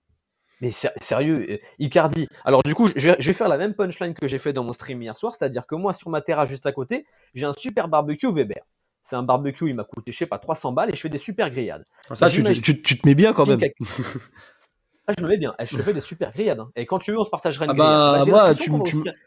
[0.61, 2.27] Mais sérieux, euh, Icardi.
[2.45, 5.01] Alors du coup, je vais, faire la même punchline que j'ai fait dans mon stream
[5.01, 8.31] hier soir, c'est-à-dire que moi, sur ma terrasse juste à côté, j'ai un super barbecue
[8.31, 8.63] Weber.
[9.03, 11.17] C'est un barbecue, il m'a coûté, je sais pas, 300 balles et je fais des
[11.17, 11.85] super grillades.
[12.13, 13.59] Ça, tu, te mets bien quand même.
[15.09, 15.55] Ah, je me mets bien.
[15.57, 16.59] Eh, je te fais des super grillades.
[16.59, 16.71] Hein.
[16.75, 18.71] Et quand tu veux, on se partagera une ah bah, Moi, tu,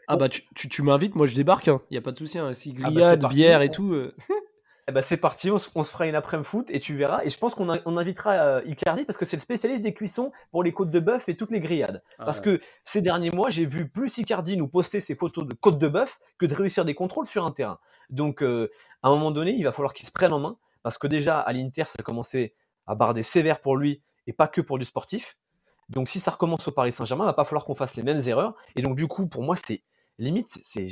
[0.07, 1.67] ah bah, tu, tu, m'invites, moi je débarque.
[1.67, 1.81] Il hein.
[1.91, 2.39] n'y a pas de souci.
[2.39, 2.53] Hein.
[2.53, 3.93] Si ah bah, grillade, bière et tout.
[3.93, 4.15] Euh.
[4.89, 7.23] Eh bah, c'est parti, on se, fera une après-midi foot et tu verras.
[7.23, 10.33] Et je pense qu'on on invitera euh, Icardi parce que c'est le spécialiste des cuissons
[10.51, 12.03] pour les côtes de bœuf et toutes les grillades.
[12.17, 15.79] parce que ces derniers mois, j'ai vu plus Icardi nous poster ses photos de côtes
[15.79, 17.79] de bœuf que de réussir des contrôles sur un terrain.
[18.09, 18.69] Donc, euh,
[19.03, 21.39] à un moment donné, il va falloir qu'il se prenne en main parce que déjà,
[21.39, 22.53] à l'Inter, ça a commencé
[22.85, 25.37] à barder sévère pour lui et pas que pour du sportif.
[25.93, 28.21] Donc si ça recommence au Paris Saint-Germain, il va pas falloir qu'on fasse les mêmes
[28.27, 28.55] erreurs.
[28.75, 29.83] Et donc du coup, pour moi, c'est
[30.17, 30.87] limite, c'est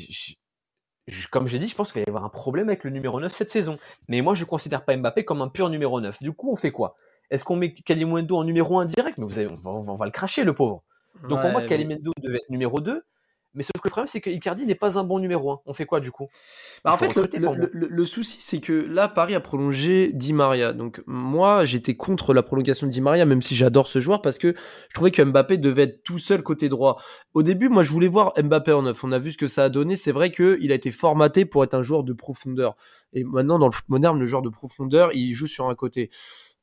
[1.32, 3.34] comme j'ai dit, je pense qu'il va y avoir un problème avec le numéro 9
[3.34, 3.78] cette saison.
[4.08, 6.22] Mais moi, je ne considère pas Mbappé comme un pur numéro 9.
[6.22, 6.96] Du coup, on fait quoi?
[7.30, 9.18] Est-ce qu'on met Kalimundo en numéro 1 direct?
[9.18, 10.84] Mais vous on, va, le cracher, le pauvre.
[11.28, 13.04] Donc pour moi, Kalimundo devait être numéro 2.
[13.54, 15.60] Mais sauf que le problème, c'est que Icardi n'est pas un bon numéro 1.
[15.66, 16.30] On fait quoi du coup?
[16.86, 20.72] Bah, En fait, le, souci, c'est que là, Paris a prolongé Di Maria.
[20.72, 24.38] Donc, moi, j'étais contre la prolongation de Di Maria, même si j'adore ce joueur, parce
[24.38, 24.56] que
[24.88, 27.02] je trouvais que Mbappé devait être tout seul côté droit.
[27.34, 29.04] Au début, moi, je voulais voir Mbappé en neuf.
[29.04, 29.98] On a vu ce que ça a donné.
[29.98, 32.78] C'est vrai qu'il a été formaté pour être un joueur de profondeur.
[33.14, 36.10] Et maintenant, dans le foot moderne, le joueur de profondeur, il joue sur un côté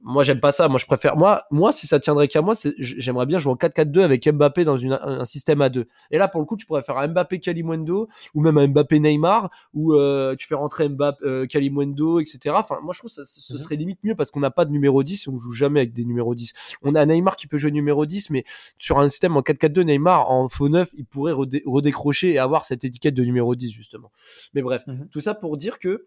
[0.01, 0.69] moi j'aime pas ça.
[0.69, 4.01] Moi je préfère moi moi si ça tiendrait qu'à moi j'aimerais bien jouer en 4-4-2
[4.01, 5.87] avec Mbappé dans une, un système à deux.
[6.11, 9.01] Et là pour le coup tu pourrais faire un Mbappé Kalimundo ou même un Mbappé
[9.01, 13.25] Neymar ou euh, tu fais rentrer Mbappé euh, Kalimundo etc enfin moi je trouve que
[13.25, 13.59] ce mhm.
[13.59, 15.93] serait limite mieux parce qu'on n'a pas de numéro 10 et on joue jamais avec
[15.93, 18.45] des numéros 10 on a Neymar qui peut jouer numéro 10 mais
[18.79, 22.85] sur un système en 4-4-2 Neymar en faux 9 il pourrait redécrocher et avoir cette
[22.85, 24.13] étiquette de numéro 10 justement.
[24.55, 25.09] Mais bref mhm.
[25.11, 26.07] tout ça pour dire que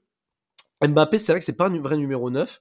[0.82, 2.60] Mbappé c'est vrai que c'est pas un vrai numéro 9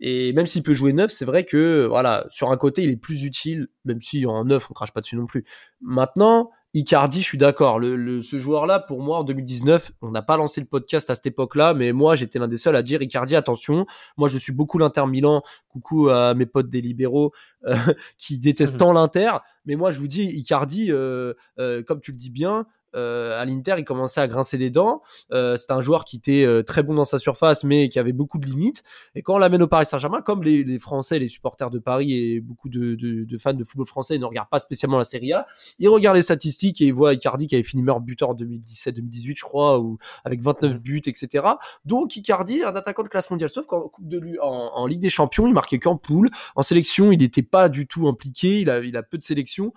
[0.00, 2.96] et même s'il peut jouer neuf, c'est vrai que voilà, sur un côté, il est
[2.96, 5.44] plus utile, même si en neuf, on crache pas dessus non plus.
[5.80, 7.78] Maintenant, Icardi, je suis d'accord.
[7.78, 11.26] Le, ce joueur-là, pour moi, en 2019, on n'a pas lancé le podcast à cette
[11.26, 13.86] époque-là, mais moi, j'étais l'un des seuls à dire Icardi, attention.
[14.18, 15.42] Moi, je suis beaucoup l'Inter Milan.
[15.68, 17.32] Coucou à mes potes des libéraux
[17.66, 17.74] euh,
[18.18, 19.32] qui détestent tant l'Inter.
[19.64, 23.44] Mais moi, je vous dis, Icardi, euh, euh, comme tu le dis bien, euh, à
[23.44, 25.02] l'Inter, il commençait à grincer des dents.
[25.32, 28.12] Euh, c'est un joueur qui était euh, très bon dans sa surface, mais qui avait
[28.12, 28.82] beaucoup de limites.
[29.14, 32.40] Et quand on l'amène au Paris Saint-Germain, comme les, Français, les supporters de Paris et
[32.40, 32.96] beaucoup de,
[33.38, 35.46] fans de football français ne regardent pas spécialement la Serie A,
[35.78, 39.36] ils regardent les statistiques et ils voient Icardi qui avait fini meilleur buteur en 2017-2018,
[39.36, 41.46] je crois, ou avec 29 buts, etc.
[41.84, 45.46] Donc Icardi, un attaquant de classe mondiale, sauf qu'en Coupe de en, Ligue des Champions,
[45.46, 46.30] il marquait qu'en poule.
[46.56, 48.60] En sélection, il n'était pas du tout impliqué.
[48.60, 49.72] Il a, il a peu de sélection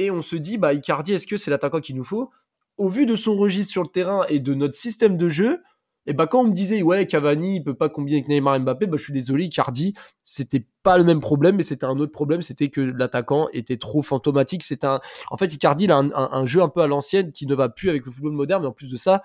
[0.00, 2.30] et on se dit bah Icardi est-ce que c'est l'attaquant qu'il nous faut?
[2.80, 5.62] Au vu de son registre sur le terrain et de notre système de jeu
[6.06, 8.58] et bah quand on me disait ouais Cavani il peut pas combiner avec Neymar et
[8.58, 9.92] Mbappé bah je suis désolé Icardi
[10.24, 14.00] c'était pas le même problème mais c'était un autre problème c'était que l'attaquant était trop
[14.00, 17.46] fantomatique c'est un en fait Icardi il a un, jeu un peu à l'ancienne qui
[17.46, 19.22] ne va plus avec le football moderne mais en plus de ça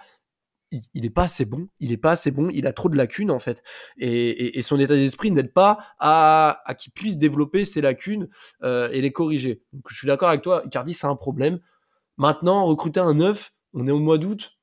[0.72, 2.98] il, il, est pas assez bon, il est pas assez bon, il a trop de
[2.98, 3.62] lacunes en fait,
[3.98, 8.28] et, son état d'esprit n'aide pas à, à qu'il puisse développer ses lacunes
[8.64, 9.62] euh, et les corriger.
[9.72, 11.60] Donc je suis d'accord avec toi, Icardi c'est un problème.
[12.18, 14.58] Maintenant, recruter un neuf, on est au mois d'août.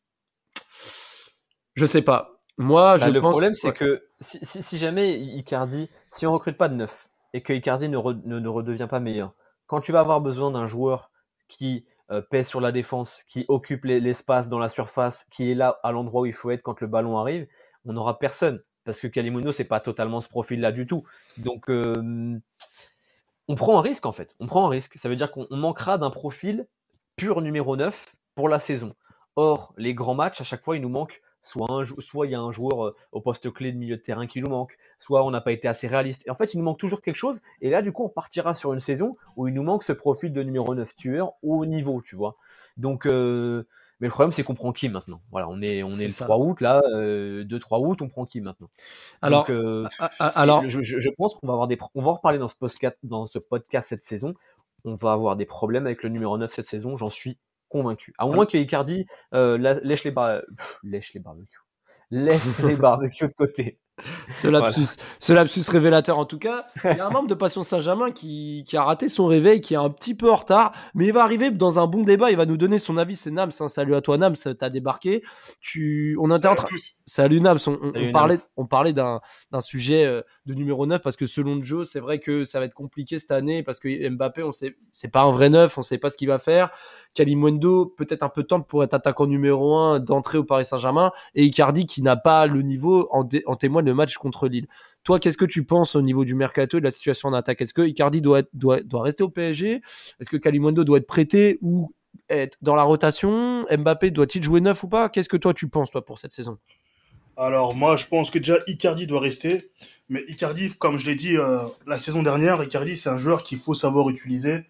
[1.75, 2.39] Je sais pas.
[2.59, 6.75] Moi, bah, je le problème, c'est que si, jamais Icardi, si on recrute pas de
[6.75, 9.33] neuf et que Icardi ne, ne, redevient pas meilleur,
[9.67, 11.11] quand tu vas avoir besoin d'un joueur
[11.49, 15.81] qui euh, pèse sur la défense, qui occupe l'espace dans la surface, qui est là
[15.83, 17.47] à l'endroit où il faut être quand le ballon arrive,
[17.85, 21.05] on n'aura personne parce que Kalimundo c'est pas totalement ce profil-là du tout.
[21.39, 22.39] Donc euh,
[23.49, 24.35] on prend un risque en fait.
[24.41, 24.99] On prend un risque.
[24.99, 26.67] Ça veut dire qu'on manquera d'un profil
[27.17, 28.95] pur numéro 9 pour la saison.
[29.37, 32.35] Or, les grands matchs, à chaque fois, il nous manque soit, un, soit il y
[32.35, 35.25] a un joueur euh, au poste clé de milieu de terrain qui nous manque, soit
[35.25, 36.23] on n'a pas été assez réaliste.
[36.27, 37.41] Et en fait, il nous manque toujours quelque chose.
[37.61, 40.33] Et là, du coup, on partira sur une saison où il nous manque ce profil
[40.33, 42.37] de numéro 9 tueur au niveau, tu vois.
[42.77, 43.67] Donc, euh,
[44.01, 45.21] mais le problème, c'est qu'on prend qui maintenant?
[45.31, 47.45] Voilà, on est, on est, le 3 août, là, 2-3 euh,
[47.79, 48.69] août, on prend qui maintenant?
[49.21, 49.49] Alors,
[50.19, 50.69] alors...
[50.69, 51.79] Je, je, pense qu'on va avoir des.
[51.95, 54.35] On va en reparler dans ce podcast, dans ce podcast cette saison
[54.85, 58.13] on va avoir des problèmes avec le numéro 9 cette saison, j'en suis convaincu.
[58.19, 60.43] À moins que Icardi euh, lèche les bar...
[60.83, 61.61] lèche les barbecues.
[62.11, 63.79] Laisse les barbecues de côté.
[64.31, 66.67] Ce lapsus, ce lapsus révélateur en tout cas.
[66.85, 69.75] Il y a un membre de Passion Saint-Germain qui, qui, a raté son réveil, qui
[69.75, 72.31] est un petit peu en retard, mais il va arriver dans un bon débat.
[72.31, 73.17] Il va nous donner son avis.
[73.17, 73.51] C'est Nams.
[73.61, 73.69] Hein.
[73.69, 75.23] Salut à toi Nams, t'as débarqué.
[75.61, 76.69] Tu, on était en train.
[77.05, 77.59] Salut Nams.
[77.67, 79.21] On, parlait, on parlait d'un
[79.61, 82.75] sujet euh, de numéro 9 parce que selon Joe, c'est vrai que ça va être
[82.75, 85.99] compliqué cette année parce que Mbappé, on sait, c'est pas un vrai neuf, on sait
[85.99, 86.71] pas ce qu'il va faire.
[87.15, 91.45] Kalimundo, peut-être un peu temps pour être attaquant numéro 1 d'entrée au Paris Saint-Germain et
[91.45, 94.67] Icardi qui n'a pas le niveau en, en témoigne le match contre Lille.
[95.05, 97.61] Toi, qu'est-ce que tu penses au niveau du mercato et de la situation en attaque?
[97.61, 99.81] Est-ce que Icardi doit, doit, doit rester au PSG
[100.21, 101.93] Est-ce que Kalimundo doit être prêté ou
[102.29, 103.65] être dans la rotation?
[103.71, 105.09] Mbappé doit-il jouer neuf ou pas?
[105.09, 106.59] Qu'est-ce que toi tu penses toi pour cette saison?
[107.37, 109.71] Alors moi, je pense que déjà Icardi doit rester.
[110.09, 113.59] Mais Icardi, comme je l'ai dit euh, la saison dernière, Icardi c'est un joueur qu'il
[113.59, 114.65] faut savoir utiliser.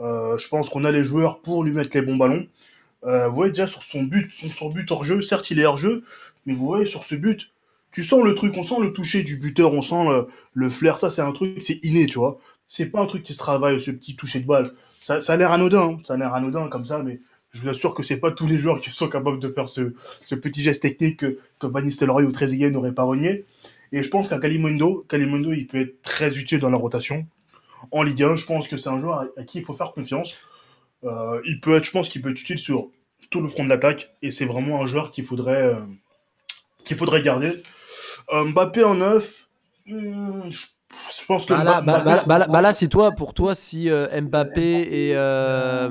[0.00, 2.46] Euh, je pense qu'on a les joueurs pour lui mettre les bons ballons.
[3.04, 5.76] Euh, vous voyez déjà sur son but, son, but hors jeu, certes il est hors
[5.76, 6.04] jeu,
[6.46, 7.50] mais vous voyez sur ce but,
[7.92, 10.06] tu sens le truc, on sent le toucher du buteur, on sent
[10.54, 12.38] le, flair, ça c'est un truc, c'est inné, tu vois.
[12.68, 14.72] C'est pas un truc qui se travaille, ce petit toucher de balle.
[15.00, 15.98] Ça, a l'air anodin, hein.
[16.04, 17.20] ça a l'air anodin comme ça, mais
[17.52, 19.92] je vous assure que c'est pas tous les joueurs qui sont capables de faire ce,
[20.34, 23.44] petit geste technique que, que Van Nistelrooy ou Trezeguet n'auraient pas renié.
[23.92, 27.26] Et je pense qu'un Kalimundo, Kalimundo, il peut être très utile dans la rotation.
[27.90, 30.38] En Ligue 1, je pense que c'est un joueur à, qui il faut faire confiance.
[31.04, 32.90] Euh, il peut être, je pense qu'il peut être utile sur
[33.30, 34.14] tout le front de l'attaque.
[34.22, 35.80] Et c'est vraiment un joueur qu'il faudrait, euh,
[36.84, 37.62] qu'il faudrait garder.
[38.32, 39.48] Euh, Mbappé en neuf,
[39.86, 40.50] hmm,
[41.20, 43.54] Je pense que Bah là, bah, bah- c'est- bah là- bah c'est toi, pour toi,
[43.54, 44.60] si euh, Mbappé
[45.08, 45.88] et, euh,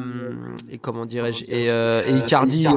[0.70, 2.68] et comment dirais-je, et, euh, et Icardi,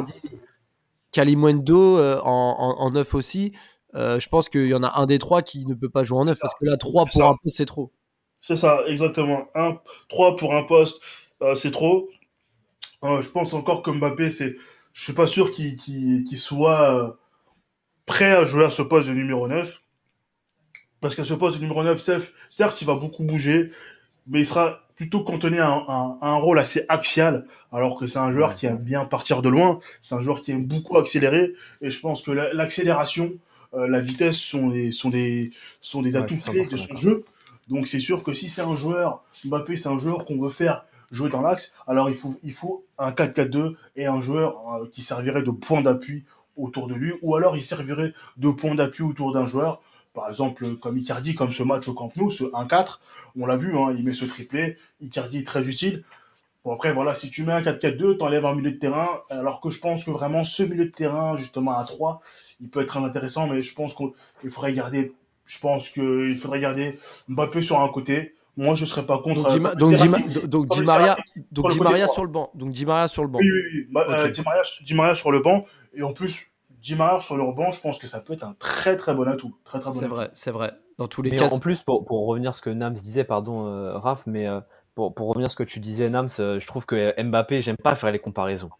[1.12, 3.52] Kalimundo euh, en, en, en neuf aussi,
[3.94, 6.18] euh, je pense qu'il y en a un des trois qui ne peut pas jouer
[6.18, 6.46] en neuf C'est ça.
[6.48, 7.28] parce que là, trois C'est pour ça.
[7.28, 7.92] un peu, c'est trop.
[8.38, 9.46] C'est ça, exactement.
[9.54, 11.00] Un, 3 pour un poste,
[11.42, 12.08] euh, c'est trop.
[13.04, 14.56] Euh, je pense encore que Mbappé, c'est,
[14.92, 17.18] je suis pas sûr qu'il soit
[18.06, 19.80] prêt à jouer à ce poste de numéro 9.
[21.02, 23.70] Parce qu'à ce poste de numéro 9, certes, certes, il va beaucoup bouger,
[24.26, 28.06] mais il sera plutôt cantonné à un, à- à un rôle assez axial, alors que
[28.06, 30.96] c'est un joueur qui aime bien partir de loin, c'est un joueur qui aime beaucoup
[30.96, 33.32] accélérer, et je pense que la- l'accélération,
[33.74, 37.24] euh, la vitesse sont des, sont des, sont des atouts clés de 100% son jeu.
[37.68, 40.84] Donc c'est sûr que si c'est un joueur, Mbappé, c'est un joueur qu'on veut faire
[41.10, 45.02] jouer dans l'axe, alors il faut, il faut un 4-4-2 et un joueur euh, qui
[45.02, 46.24] servirait de point d'appui
[46.56, 49.80] autour de lui, ou alors il servirait de point d'appui autour d'un joueur,
[50.14, 52.98] par exemple comme Icardi, comme ce match au Camp Nou, ce 1-4,
[53.38, 56.04] on l'a vu, hein, il met ce triplé, Icardi est très utile.
[56.64, 59.70] Bon après voilà, si tu mets un 4-4-2, t'enlèves un milieu de terrain, alors que
[59.70, 62.20] je pense que vraiment ce milieu de terrain, justement à 3,
[62.60, 65.12] il peut être intéressant, mais je pense qu'il faudrait garder,
[65.44, 66.98] je pense qu'il faudrait garder
[67.28, 68.34] Mbappé sur un côté.
[68.56, 69.48] Moi je serais pas contre.
[69.76, 71.16] Donc, Di, euh, donc, Di, donc Maria,
[71.50, 72.50] donc sur le Di Maria sur le banc.
[72.54, 73.38] Donc Di Maria sur le banc.
[73.40, 74.02] Oui, oui, oui.
[74.08, 74.28] Euh.
[74.28, 75.64] Di, Maria, Di Maria sur le banc.
[75.94, 76.51] Et en plus,
[76.82, 79.28] Di Maria sur le banc, je pense que ça peut être un très très bon
[79.28, 79.54] atout.
[79.64, 80.72] Très très bon C'est vrai, c'est vrai.
[80.98, 83.22] Dans tous les Mais cas, en plus, pour, pour revenir à ce que Nams disait,
[83.22, 84.60] pardon, euh, Raph, mais euh,
[84.96, 87.76] pour, pour revenir à ce que tu disais, Nams, euh, je trouve que Mbappé, j'aime
[87.76, 88.70] pas faire les comparaisons.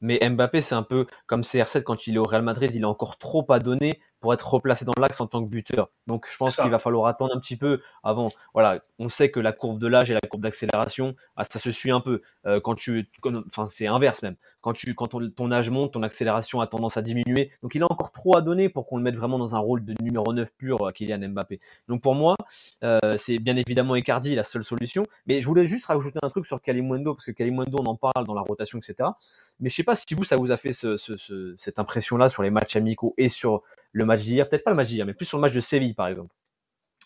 [0.00, 2.88] Mais Mbappé, c'est un peu comme CR7 quand il est au Real Madrid, il a
[2.88, 5.88] encore trop à donner pour être replacé dans l'axe en tant que buteur.
[6.06, 8.28] Donc je pense qu'il va falloir attendre un petit peu avant.
[8.54, 11.70] Voilà, on sait que la courbe de l'âge et la courbe d'accélération, ah, ça se
[11.70, 12.20] suit un peu.
[12.46, 13.08] Euh, quand tu,
[13.48, 14.36] enfin c'est inverse même.
[14.62, 17.50] Quand tu, quand ton, ton âge monte, ton accélération a tendance à diminuer.
[17.62, 19.84] Donc il a encore trop à donner pour qu'on le mette vraiment dans un rôle
[19.84, 21.60] de numéro 9 pur, euh, Kylian Mbappé.
[21.88, 22.34] Donc pour moi,
[22.84, 25.02] euh, c'est bien évidemment Icardi la seule solution.
[25.26, 28.26] Mais je voulais juste rajouter un truc sur Kalimundo, parce que Kalimundo, on en parle
[28.26, 29.08] dans la rotation, etc.
[29.60, 32.28] Mais je sais pas si vous, ça vous a fait ce- ce- ce- cette impression-là
[32.28, 34.48] sur les matchs amicaux et sur le match d'hier.
[34.48, 36.34] Peut-être pas le match d'hier, mais plus sur le match de Séville, par exemple.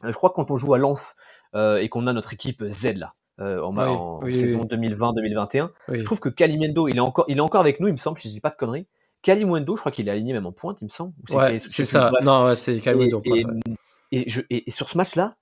[0.05, 1.16] Euh, je crois que quand on joue à Lens
[1.55, 4.61] euh, et qu'on a notre équipe Z là, euh, en, ma- Oui, en oui, saison
[4.70, 4.88] oui.
[4.88, 6.01] 2020-2021, Oui.
[6.01, 8.18] je trouve que Kalimundo, il est encore, il est encore avec nous, il me semble,
[8.18, 8.87] si je dis pas de conneries.
[9.23, 11.12] Kalimundo, je crois qu'il est aligné même en pointe, il me semble.
[11.31, 12.11] Ouais, c'est ça.
[12.23, 13.23] Non, ouais, c'est Et, Kalimundo.
[13.25, 13.44] et,
[14.12, 15.37] et je- et- et sur ce match-là,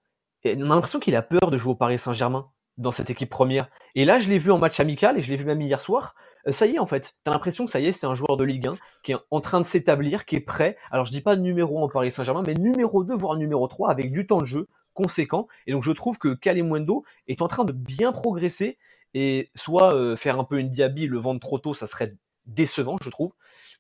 [0.45, 2.47] on a l'impression qu'il a peur de jouer au Paris Saint-Germain
[2.79, 3.69] dans cette équipe première.
[3.95, 6.15] Et là, je l'ai vu en match amical et je l'ai vu même hier soir.
[6.47, 8.37] Euh, ça y est, en fait, t'as l'impression que ça y est, c'est un joueur
[8.37, 10.77] de Ligue 1 qui est en train de s'établir, qui est prêt.
[10.91, 13.91] Alors, je dis pas numéro 1 au Paris Saint-Germain, mais numéro 2, voire numéro 3,
[13.91, 15.49] avec du temps de jeu conséquent.
[15.67, 18.79] Et donc, je trouve que Kalimundo est en train de bien progresser.
[19.15, 22.15] Et soit euh, faire un peu une diaby, le vendre trop tôt, ça serait
[22.47, 23.33] décevant, je trouve.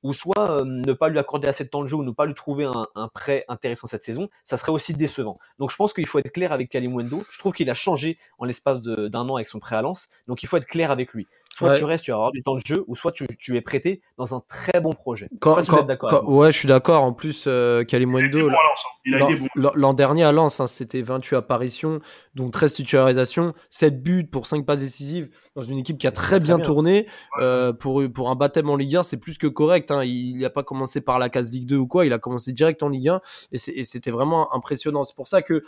[0.03, 2.27] Ou soit euh, ne pas lui accorder assez de temps de jeu ou ne pas
[2.27, 5.39] lui trouver un, un prêt intéressant cette saison, ça serait aussi décevant.
[5.59, 7.25] Donc je pense qu'il faut être clair avec Kalimundo.
[7.31, 10.09] Je trouve qu'il a changé en l'espace d'un an avec son prêt à Lens.
[10.27, 11.29] Donc il faut être clair avec lui.
[11.55, 11.79] Soit Ouais.
[11.79, 14.01] tu restes, tu vas avoir du temps de jeu, ou soit tu, tu es prêté
[14.17, 15.29] dans un très bon projet.
[15.33, 15.67] Je Quand, vous
[15.99, 17.03] quand- ouais, je suis d'accord.
[17.03, 19.37] En plus, euh, hein.
[19.75, 22.01] L'an- dernier à Lens, hein, c'était 28 apparitions,
[22.35, 26.23] dont 13 titularisations, 7 buts pour 5 passes décisives dans une équipe qui a très
[26.39, 26.65] Très bien, bien.
[26.65, 27.07] tourné.
[27.41, 29.91] Euh, pour, pour un baptême en Ligue 1, c'est plus que correct.
[29.91, 30.03] hein.
[30.05, 32.83] Il n'a pas commencé par la case Ligue 2 ou quoi, il a commencé direct
[32.83, 33.21] en Ligue 1
[33.53, 35.05] et c'était vraiment impressionnant.
[35.05, 35.63] C'est pour ça que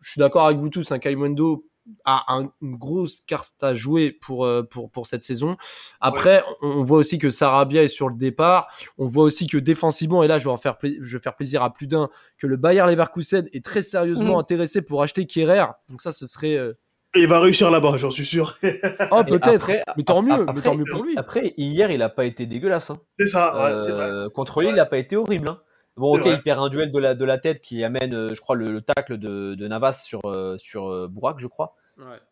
[0.00, 1.66] je suis d'accord avec vous tous, un Kalimundo
[2.04, 5.56] a un- une grosse carte à jouer pour, euh, pour, pour cette saison.
[6.00, 8.68] Après, on, on voit aussi que Sarabia est sur le départ.
[8.98, 11.36] On voit aussi que défensivement, et là je vais, en faire, pla- je vais faire
[11.36, 14.40] plaisir à plus d'un, que le Bayer Leverkusen est très sérieusement Mhm.
[14.40, 15.66] intéressé pour acheter Kerrer.
[15.88, 16.56] Donc ça, ce serait...
[16.56, 16.72] euh,
[17.14, 18.58] il va réussir là-bas, j'en suis sûr.
[19.10, 19.70] Oh, peut-être.
[19.96, 21.16] Mais tant mieux, après- mais tant mieux pour lui.
[21.16, 22.90] Après, hier, il a pas été dégueulasse.
[22.90, 22.98] hein.
[23.18, 24.04] c'est ça, ouais, c'est vrai.
[24.04, 25.48] Euh, contre lui, il n'a pas été horrible.
[25.48, 25.58] hein.
[25.96, 26.34] Bon, ok, vrai.
[26.34, 28.70] il perd un duel de la, de la tête qui amène, euh, je crois, le,
[28.70, 31.74] le tacle de, de Navas sur, euh, sur euh, Bourak, je crois.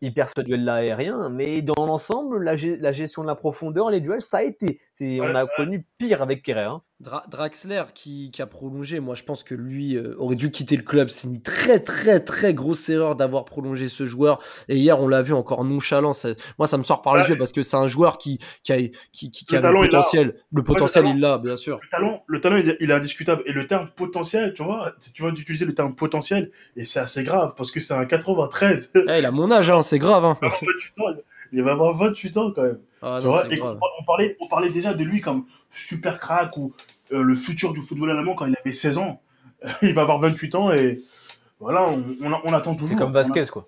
[0.01, 3.99] Il perd ce duel-là aérien, mais dans l'ensemble, la, la gestion de la profondeur, les
[3.99, 4.79] duels, ça a été.
[5.01, 5.49] Ouais, on a ouais.
[5.57, 6.65] connu pire avec Kerrer.
[6.65, 6.83] hein.
[7.05, 10.75] Dra- Draxler qui, qui a prolongé, moi je pense que lui euh, aurait dû quitter
[10.75, 11.09] le club.
[11.09, 14.39] C'est une très très très grosse erreur d'avoir prolongé ce joueur.
[14.69, 16.13] Et hier on l'a vu encore nonchalant.
[16.13, 18.73] Ça- moi ça me sort par les yeux parce que c'est un joueur qui, qui
[18.73, 18.77] a,
[19.11, 20.35] qui, qui, qui Le potentiel.
[20.51, 21.15] Le potentiel talent.
[21.15, 21.79] il l'a bien sûr.
[21.83, 23.43] Le talent, le talent il, est, il est indiscutable.
[23.45, 27.23] Et le terme potentiel, tu vois, tu vois d'utiliser le terme potentiel, et c'est assez
[27.23, 28.91] grave parce que c'est un 93.
[29.07, 30.25] Eh, il a mon âge, hein, c'est grave.
[30.25, 30.37] Hein.
[30.41, 31.13] Il va avoir 28 ans,
[31.51, 32.79] il va avoir 28 ans quand même.
[33.01, 36.57] Ah, Tu non, vois, et on parlait, on parlait déjà de lui comme super crack
[36.57, 36.73] ou
[37.11, 39.21] euh, le futur du football allemand quand il avait 16 ans.
[39.81, 40.99] il va avoir 28 ans et
[41.59, 42.97] voilà, on, on, on attend C'est toujours.
[42.99, 43.67] comme Vasquez, quoi.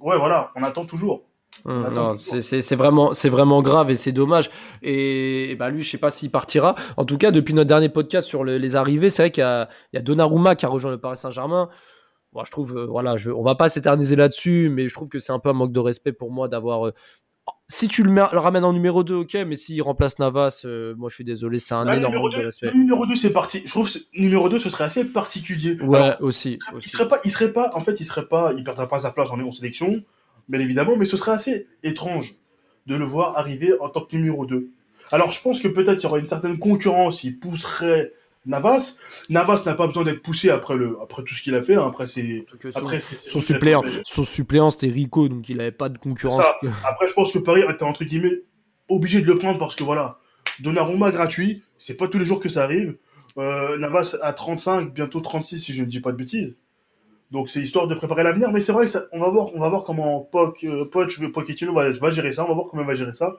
[0.00, 1.22] Ouais, voilà, on attend toujours.
[1.66, 2.18] Non, toujours.
[2.18, 4.50] c'est- c'est c'est vraiment, c'est vraiment grave et c'est dommage.
[4.82, 6.74] Et, et bah lui, je sais pas s'il partira.
[6.96, 9.44] En tout cas, depuis notre dernier podcast sur le- les arrivées, c'est vrai qu'il y
[9.44, 11.68] a, il y a Donnarumma qui a rejoint le Paris Saint-Germain.
[12.32, 15.18] Bon, je trouve, euh, voilà, je, on va pas s'éterniser là-dessus, mais je trouve que
[15.18, 16.86] c'est un peu un manque de respect pour moi d'avoir.
[16.88, 16.92] euh,
[17.68, 21.14] si tu le, ramènes en numéro 2, ok, mais s'il remplace Navas, euh, moi je
[21.14, 22.72] suis désolé, c'est un Ah, énorme numéro manque de 2, respect.
[22.74, 23.62] numéro 2, c'est parti.
[23.64, 25.80] Je trouve que numéro 2, ce serait assez particulier.
[25.82, 26.58] Ouais, Alors, aussi.
[26.72, 26.90] il aussi.
[26.90, 29.30] serait pas, il serait pas, en fait, il serait pas, il perdrait pas sa place
[29.30, 30.02] en, en sélection,
[30.48, 32.34] bien évidemment, mais ce serait assez étrange
[32.86, 34.68] de le voir arriver en tant que numéro 2.
[35.10, 38.12] Alors, je pense que peut-être il y aura une certaine concurrence, il pousserait
[38.44, 38.96] Navas.
[39.28, 41.86] Navas n'a pas besoin d'être poussé après le, après tout ce qu'il a fait, hein,
[41.86, 46.42] après c'est, son, son suppléant, son suppléant c'était Rico, donc il avait pas de concurrence.
[46.84, 48.42] Après, je pense que Paris était entre guillemets
[48.88, 50.18] obligé de le prendre parce que voilà,
[50.60, 52.96] Donnarumma gratuit, c'est pas tous les jours que ça arrive.
[53.38, 56.56] Euh, Navas à 35, bientôt 36 si je ne dis pas de bêtises.
[57.32, 59.58] Donc c'est histoire de préparer l'avenir, mais c'est vrai que ça, on va voir, on
[59.60, 62.82] va voir comment Poch, euh, Poch, Pochettino va, va gérer ça, on va voir comment
[62.82, 63.32] il va gérer ça.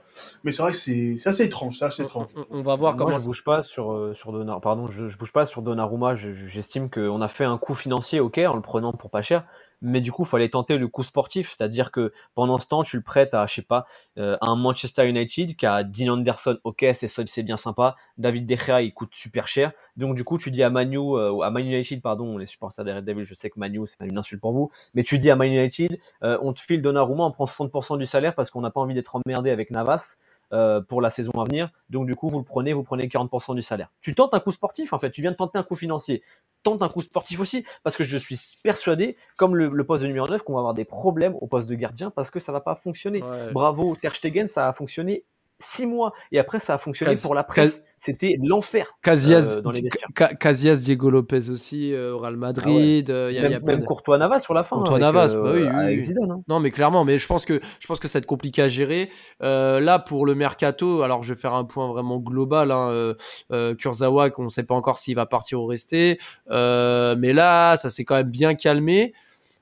[0.44, 2.28] Mais c'est vrai que c'est c'est assez étrange, c'est assez étrange.
[2.36, 4.60] On, on va voir Moi, comment je ça- bouge pas sur, euh, sur Donnarumma.
[4.62, 6.16] Pardon, je, je bouge pas sur Donnarumma.
[6.16, 9.22] Je- je- J'estime qu'on a fait un coup financier, ok, en le prenant pour pas
[9.22, 9.44] cher.
[9.84, 11.54] Mais du coup, il fallait tenter le coup sportif.
[11.56, 13.86] C'est-à-dire que pendant ce temps, tu le prêtes à, je sais pas,
[14.18, 17.96] euh, à un Manchester United qui a Dean Anderson, ok, c'est bien sympa.
[18.18, 19.74] David De Gea, il coûte super cher.
[19.98, 22.94] Donc, du coup, tu dis à Manu, euh, à Man United, pardon, les supporters des
[22.94, 24.72] Red Devils, je sais que Manu, c'est une insulte pour vous.
[24.94, 28.06] Mais tu dis à Man United, euh, on te file Donnarumma, on prend 60% du
[28.06, 30.16] salaire parce qu'on n'a pas envie d'être emmerdé avec Navas
[30.54, 31.70] euh, pour la saison à venir.
[31.90, 33.90] Donc du coup, vous le prenez, vous prenez 40% du salaire.
[34.02, 36.24] Tu tentes un coup sportif en fait, tu viens de tenter un coup financier.
[36.64, 40.08] Tente un coup sportif aussi, parce que je suis persuadé, comme le, le poste de
[40.08, 42.62] numéro 9, qu'on va avoir des problèmes au poste de gardien parce que ça va
[42.62, 43.22] pas fonctionner.
[43.22, 43.52] Ouais.
[43.52, 45.26] Bravo, Ter Stegen, ça a fonctionné
[45.64, 47.84] six mois et après ça a fonctionné Cas- pour la cas- presse.
[48.06, 48.98] C'était l'enfer.
[49.02, 50.10] Casillas, euh, dans les vestiaires.
[50.18, 53.10] Ca- Casillas, Diego Lopez aussi, euh, au Real Madrid.
[53.10, 54.76] euh, il y a- y Même, a plein même de- Courtois Navas sur la fin.
[54.76, 55.62] Courtois avec, Navas, bah oui,
[55.96, 56.04] oui.
[56.04, 56.42] Zidane, hein.
[56.50, 58.68] Non, mais clairement, mais je pense que je pense que ça va être compliqué à
[58.68, 59.10] gérer.
[59.40, 62.72] Là, pour le mercato, alors je vais faire un point vraiment global.
[62.72, 63.14] Hein,
[63.78, 68.04] Kurzawa, qu'on ne sait pas encore s'il va partir ou rester, mais là, ça s'est
[68.04, 69.14] quand même bien calmé.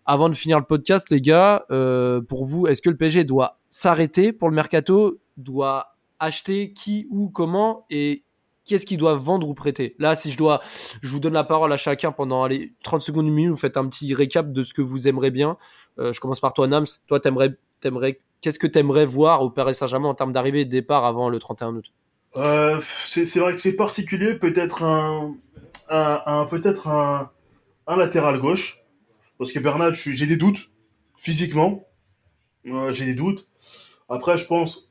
[0.07, 3.59] Avant de finir le podcast, les gars, euh, pour vous, est-ce que le PSG doit
[3.69, 5.90] s'arrêter pour le mercato, doit
[6.21, 8.23] acheter qui, où, comment et
[8.65, 10.61] qu'est-ce qu'ils doivent vendre ou prêter Là, si je dois,
[11.01, 13.75] je vous donne la parole à chacun pendant allez, 30 secondes, une minute, vous faites
[13.75, 15.57] un petit récap de ce que vous aimeriez bien.
[15.99, 16.85] Euh, je commence par toi, Nams.
[17.07, 20.69] Toi, t'aimerais, t'aimerais, qu'est-ce que t'aimerais voir au Paris Saint-Germain en termes d'arrivée et de
[20.69, 21.91] départ avant le 31 août?
[22.37, 25.35] Euh, c'est vrai que c'est particulier, peut-être un,
[25.89, 27.31] un, peut-être un,
[27.97, 28.79] latéral gauche,
[29.37, 29.59] parce que
[29.93, 30.69] suis- j'ai des doutes
[31.17, 31.83] physiquement,
[32.63, 33.49] j'ai des doutes.
[34.07, 34.90] Après, je pense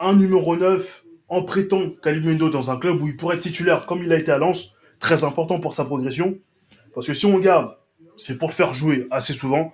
[0.00, 4.02] un numéro 9 en prêtant Kalimundo dans un club où il pourrait être titulaire, comme
[4.02, 6.38] il a été à Lens, très important pour sa progression.
[6.94, 7.76] Parce que si on garde,
[8.16, 9.72] c'est pour le faire jouer assez souvent.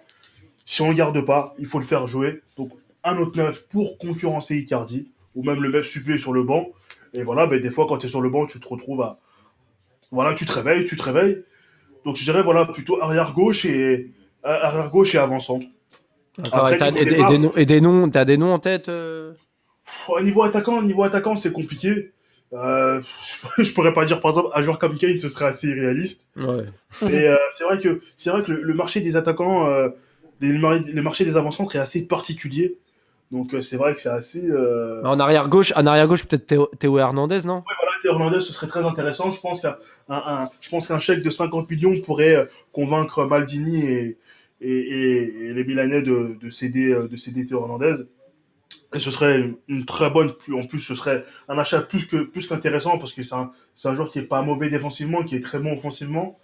[0.65, 2.43] Si on le garde pas, il faut le faire jouer.
[2.59, 2.73] Donc
[3.05, 6.67] un autre 9 pour concurrencer Icardi, ou même le même suppléer sur le banc.
[7.15, 9.19] Et voilà, ben, des fois, quand tu es sur le banc, tu te retrouves à.
[10.11, 11.43] Voilà, tu te réveilles, tu te réveilles.
[12.05, 14.13] Donc je dirais, voilà, plutôt arrière-gauche et.
[14.43, 15.67] Arrière-gauche et avant-centre.
[16.39, 19.33] D'accord, Après, et, des noms, et des noms, t'as des noms en tête euh?
[20.09, 22.13] Au niveau attaquant, au niveau attaquant, c'est compliqué.
[22.53, 23.01] Euh,
[23.59, 26.29] je pourrais pas dire, par exemple, un joueur comme Kane, ce serait assez irréaliste.
[26.37, 26.65] Ouais.
[27.11, 29.89] Et euh, c'est vrai que c'est vrai que le, le marché des attaquants, euh,
[30.41, 32.79] les- le marché des avant-centres est assez particulier.
[33.33, 34.49] Donc euh, c'est vrai que c'est assez.
[35.05, 37.57] En arrière gauche, en arrière gauche, peut-être Théo, Théo Hernandez, non?
[37.57, 39.33] Ouais, voilà, Théo Hernandez, ce serait très intéressant.
[39.33, 39.77] Je pense qu'un
[40.09, 44.19] un, un- je pense qu'un chèque de 50 millions pourrait convaincre Maldini et,
[44.61, 48.05] et, et- et les Milanais de, de céder, de céder Théo Hernandez.
[48.95, 50.33] Et ce serait une, une très bonne.
[50.53, 53.89] En plus, ce serait un achat plus que plus qu'intéressant parce que c'est un, c'est
[53.89, 56.39] un joueur qui est pas mauvais défensivement, qui est très bon offensivement.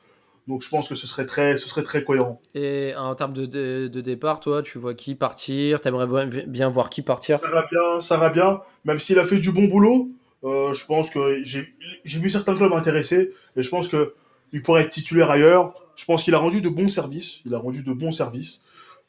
[0.48, 2.40] Donc je pense que ce serait très, ce serait très cohérent.
[2.54, 5.80] Et en termes de, de, de départ, toi, tu vois qui partir?
[5.80, 7.38] T'aimerais bien voir qui partir?
[7.38, 8.60] Ça va bien, ça va bien.
[8.84, 10.08] Même s'il a fait du bon boulot,
[10.42, 11.72] euh, je pense que j'ai
[12.04, 14.14] j'ai vu certains clubs intéressés et je pense que
[14.52, 15.74] il pourrait être titulaire ailleurs.
[15.94, 17.40] Je pense qu'il a rendu de bons services.
[17.46, 18.62] Il a rendu de bons services.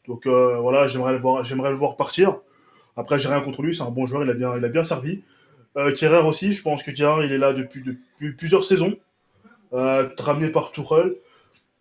[0.07, 2.37] Donc euh, voilà, j'aimerais le voir, j'aimerais le voir partir.
[2.95, 4.83] Après, j'ai rien contre lui, c'est un bon joueur, il a bien, il a bien
[4.83, 5.23] servi.
[5.77, 8.95] Euh, aussi, je pense que Kerrer, il est là depuis, depuis plusieurs saisons,
[9.73, 11.15] euh, ramené par Tourelle.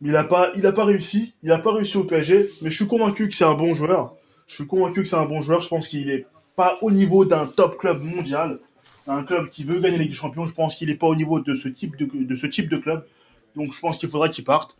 [0.00, 2.48] Il a pas, il pas réussi, il a pas réussi au PSG.
[2.62, 4.14] Mais je suis convaincu que c'est un bon joueur.
[4.46, 5.60] Je suis convaincu que c'est un bon joueur.
[5.60, 8.58] Je pense qu'il est pas au niveau d'un top club mondial,
[9.06, 10.46] un club qui veut gagner la Ligue des Champions.
[10.46, 12.78] Je pense qu'il est pas au niveau de ce type de, de ce type de
[12.78, 13.06] club.
[13.54, 14.76] Donc je pense qu'il faudra qu'il parte.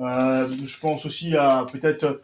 [0.00, 2.20] Euh, je pense aussi à peut-être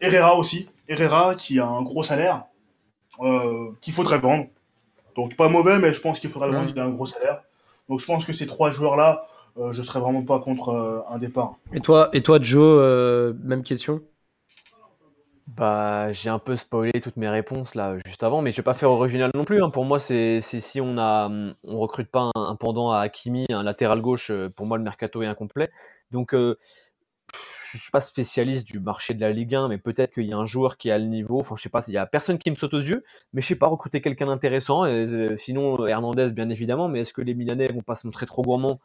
[0.00, 0.68] Herrera aussi.
[0.88, 2.44] Herrera qui a un gros salaire
[3.20, 4.46] euh, qu'il faudrait vendre.
[5.16, 6.70] Donc pas mauvais, mais je pense qu'il faudra le vendre.
[6.70, 6.72] Mm.
[6.74, 7.42] Il a un gros salaire.
[7.88, 9.26] Donc je pense que ces trois joueurs-là,
[9.58, 11.56] euh, je serais vraiment pas contre euh, un départ.
[11.72, 14.00] Et toi, et toi Joe, euh, même question?
[15.48, 18.72] Bah, j'ai un peu spoilé toutes mes réponses là juste avant, mais je vais pas
[18.72, 19.62] faire original non plus.
[19.62, 19.68] hein.
[19.68, 21.28] Pour moi, c'est si on a
[21.64, 25.22] on recrute pas un, un pendant à Hakimi, un latéral gauche, pour moi le mercato
[25.22, 25.68] est incomplet.
[26.10, 26.56] Donc euh,
[27.76, 30.36] je suis pas spécialiste du marché de la Ligue 1, mais peut-être qu'il y a
[30.36, 31.40] un joueur qui a le niveau.
[31.40, 33.46] Enfin, je sais pas, il y a personne qui me saute aux yeux, mais je
[33.46, 34.84] sais pas recruter quelqu'un d'intéressant.
[34.84, 38.42] Euh, sinon, Hernandez, bien évidemment, mais est-ce que les Milanais vont pas se montrer trop
[38.42, 38.80] gourmands?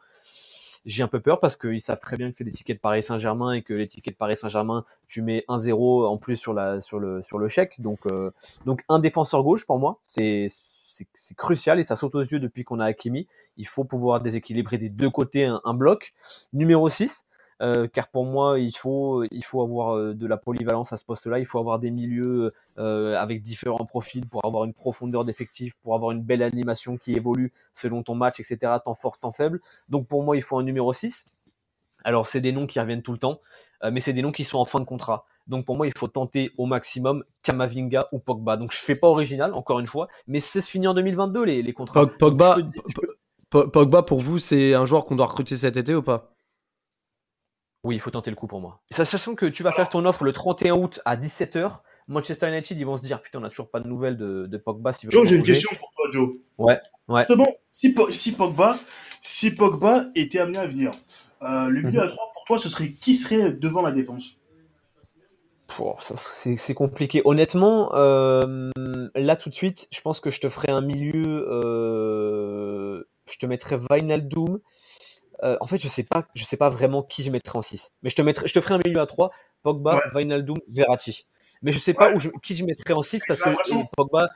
[0.86, 3.52] J'ai un peu peur parce qu'ils savent très bien que c'est tickets de Paris Saint-Germain
[3.52, 7.80] et que tickets de Paris Saint-Germain, tu mets 1-0 en plus sur, le, chèque.
[7.80, 8.30] Donc, euh,
[8.64, 10.48] donc un défenseur gauche pour moi, c'est
[11.14, 13.28] c'est crucial et ça saute aux yeux depuis qu'on a Hakimi.
[13.56, 16.12] Il faut pouvoir déséquilibrer des deux côtés un, un bloc.
[16.52, 17.26] Numéro 6,
[17.60, 21.04] euh, car pour moi, il faut, il faut avoir euh, de la polyvalence à ce
[21.04, 21.38] poste-là.
[21.38, 25.94] Il faut avoir des milieux euh, avec différents profils pour avoir une profondeur d'effectif, pour
[25.94, 28.72] avoir une belle animation qui évolue selon ton match, etc.
[28.84, 29.60] Temps fort, temps faible.
[29.88, 31.26] Donc pour moi, il faut un numéro 6.
[32.04, 33.40] Alors, c'est des noms qui reviennent tout le temps,
[33.90, 35.26] mais c'est des noms qui sont en fin de contrat.
[35.48, 38.56] Donc pour moi, il faut tenter au maximum Kamavinga ou Pogba.
[38.56, 41.62] Donc je fais pas original, encore une fois, mais c'est se finir en 2022 les,
[41.62, 42.06] les contrats.
[42.06, 42.56] Pogba,
[43.50, 46.30] Pogba, pour vous, c'est un joueur qu'on doit recruter cet été ou pas?
[47.88, 48.80] Oui, il faut tenter le coup pour moi.
[48.90, 52.84] Sachant que tu vas faire ton offre le 31 août à 17h, Manchester United, ils
[52.84, 54.92] vont se dire Putain, on n'a toujours pas de nouvelles de, Pogba.
[55.08, 56.34] Joe, j'ai une question pour toi, Joe.
[56.58, 56.78] Ouais,
[57.08, 57.22] ouais.
[57.22, 58.78] Justement, si, si, Pogba,
[59.22, 60.92] si Pogba était amené à venir,
[61.40, 62.08] euh, le milieu mhm.
[62.08, 64.36] à 3, pour toi, ce serait qui serait devant la défense?
[66.34, 67.22] C'est compliqué.
[67.24, 68.70] Honnêtement, euh,
[69.14, 71.46] là tout de suite, je pense que je te ferai un milieu.
[71.48, 74.60] Euh, je te mettrais Vinaldoom
[75.42, 77.92] euh, en fait, je sais pas, je sais pas vraiment qui je mettrais en 6.
[78.02, 79.30] Mais je te mettrai, je te ferai un milieu à 3,
[79.62, 80.36] Pogba, ouais.
[80.68, 81.26] Verratti.
[81.62, 83.50] Mais je sais pas où qui je mettrais en 6 parce que
[83.96, 84.28] Pogba.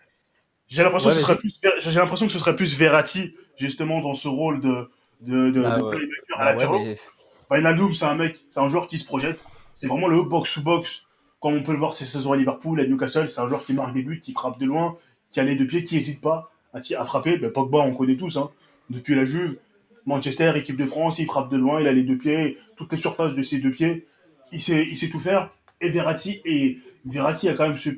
[0.68, 4.14] J'ai l'impression que ce serait plus, j'ai l'impression que ce serait plus Verratti justement dans
[4.14, 4.90] ce rôle de
[5.20, 9.06] de, de, ah playmaker à la ah c'est un mec, c'est un joueur qui se
[9.06, 9.44] projette.
[9.76, 11.06] C'est vraiment le box to box
[11.40, 13.28] comme on peut le voir ces saisons à Liverpool, à Newcastle.
[13.28, 14.94] C'est un joueur qui marque des buts, qui frappe de loin,
[15.32, 17.36] qui a les deux pieds, qui n'hésite pas à, à frapper.
[17.36, 18.50] Ben, Pogba, on connaît tous, hein,
[18.90, 19.58] depuis la Juve.
[20.06, 22.98] Manchester, équipe de France, il frappe de loin, il a les deux pieds, toutes les
[22.98, 24.06] surfaces de ses deux pieds,
[24.52, 25.50] il sait, il sait tout faire.
[25.80, 27.90] Et Verratti, et Verratti a quand même ce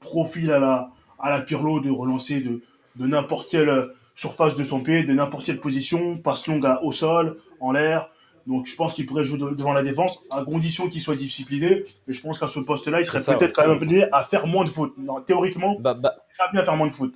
[0.00, 2.62] profil à la, à la Pirlo de relancer de,
[2.96, 7.38] de n'importe quelle surface de son pied, de n'importe quelle position, passe longue au sol,
[7.60, 8.08] en l'air.
[8.46, 11.84] Donc je pense qu'il pourrait jouer devant la défense, à condition qu'il soit discipliné.
[12.08, 14.64] Et je pense qu'à ce poste-là, il serait peut-être quand même amené à faire moins
[14.64, 14.94] de fautes.
[15.26, 17.14] théoriquement, bah, bah, il serait à faire moins de fautes.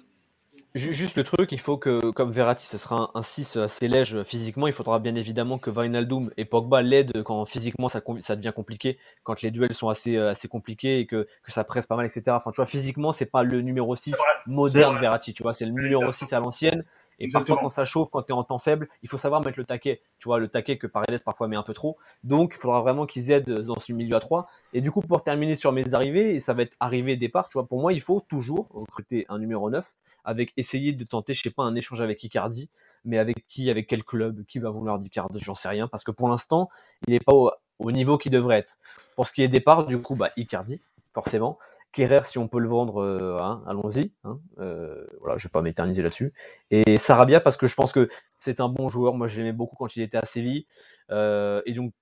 [0.76, 4.66] Juste le truc, il faut que, comme Verratti, ce sera un, 6 assez léger physiquement,
[4.66, 8.98] il faudra bien évidemment que Wijnaldum et Pogba l'aident quand physiquement ça, ça, devient compliqué,
[9.22, 12.04] quand les duels sont assez, euh, assez compliqués et que, que ça presse pas mal,
[12.04, 12.24] etc.
[12.28, 14.14] Enfin, tu vois, physiquement, c'est pas le numéro 6
[14.46, 16.84] moderne Verratti, tu vois, c'est le numéro 6 à l'ancienne.
[17.18, 19.58] Et parfois, quand ça chauffe, quand tu es en temps faible, il faut savoir mettre
[19.58, 20.02] le taquet.
[20.18, 21.96] Tu vois, le taquet que Paredes parfois met un peu trop.
[22.22, 24.46] Donc, il faudra vraiment qu'ils aident dans ce milieu à 3.
[24.74, 27.54] Et du coup, pour terminer sur mes arrivées, et ça va être arrivé départ, tu
[27.54, 29.90] vois, pour moi, il faut toujours recruter un numéro 9
[30.26, 32.68] avec essayer de tenter, je sais pas, un échange avec Icardi,
[33.04, 36.10] mais avec qui, avec quel club, qui va vouloir d'Icardi, j'en sais rien, parce que
[36.10, 36.68] pour l'instant,
[37.06, 37.32] il n'est pas
[37.78, 38.76] au, niveau qu'il devrait être.
[39.14, 40.80] Pour ce qui est départ, du coup, bah, Icardi,
[41.14, 41.58] forcément.
[41.92, 44.12] Kerrer, si on peut le vendre, euh, hein, allons-y.
[44.24, 46.34] Hein, euh, voilà, je vais pas m'éterniser là-dessus.
[46.70, 49.14] Et Sarabia, parce que je pense que c'est un bon joueur.
[49.14, 50.66] Moi, je l'aimais beaucoup quand il était à Séville.
[51.10, 51.94] Euh, et donc,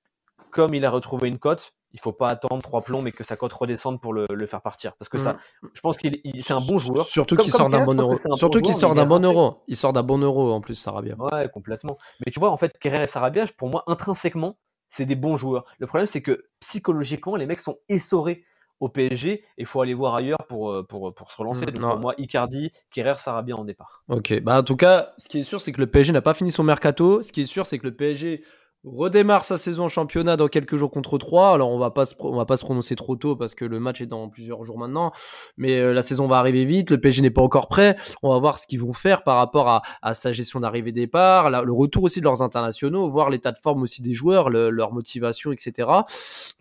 [0.51, 3.37] comme il a retrouvé une cote, il faut pas attendre trois plombs mais que sa
[3.37, 4.95] cote redescende pour le, faire partir.
[4.99, 5.69] Parce que ça mm.
[5.73, 7.05] je pense qu'il c'est un bon joueur.
[7.05, 8.19] surtout qu'il sort d'un bon euro.
[8.35, 9.63] surtout qu'il sort d'un bon euro.
[9.69, 11.15] Il sort d'un bon euro en plus Sarabia.
[11.17, 11.97] Ouais complètement.
[12.27, 14.59] Mais tu vois en fait Kerrer et Sarabia pour moi intrinsèquement
[14.91, 15.65] c'est des bons joueurs.
[15.79, 18.45] Le problème c'est que psychologiquement les mecs sont essorés
[18.81, 21.63] au PSG et il faut aller voir ailleurs pour, euh, pour, pour se relancer.
[21.63, 24.03] Mm, Donc pour moi, Icardi, Kerrer, Sarabia en départ.
[24.09, 26.35] Ok, bah en tout cas, ce qui est sûr, c'est que le PSG n'a pas
[26.35, 27.23] fini son mercato.
[27.23, 28.43] Ce qui est sûr, c'est que le PSG
[28.85, 31.55] redémarre sa saison en championnat dans quelques jours contre 3.
[31.55, 33.81] Alors on va pas se, on va pas se prononcer trop tôt parce que le
[33.81, 35.13] match est dans plusieurs jours maintenant,
[35.57, 37.97] mais euh, la saison va arriver vite, le PSG n'est pas encore prêt.
[38.23, 41.51] On va voir ce qu'ils vont faire par rapport à, à sa gestion d'arrivée départ,
[41.51, 45.53] le retour aussi de leurs internationaux, voir l'état de forme aussi des joueurs, leur motivation,
[45.53, 45.89] etc.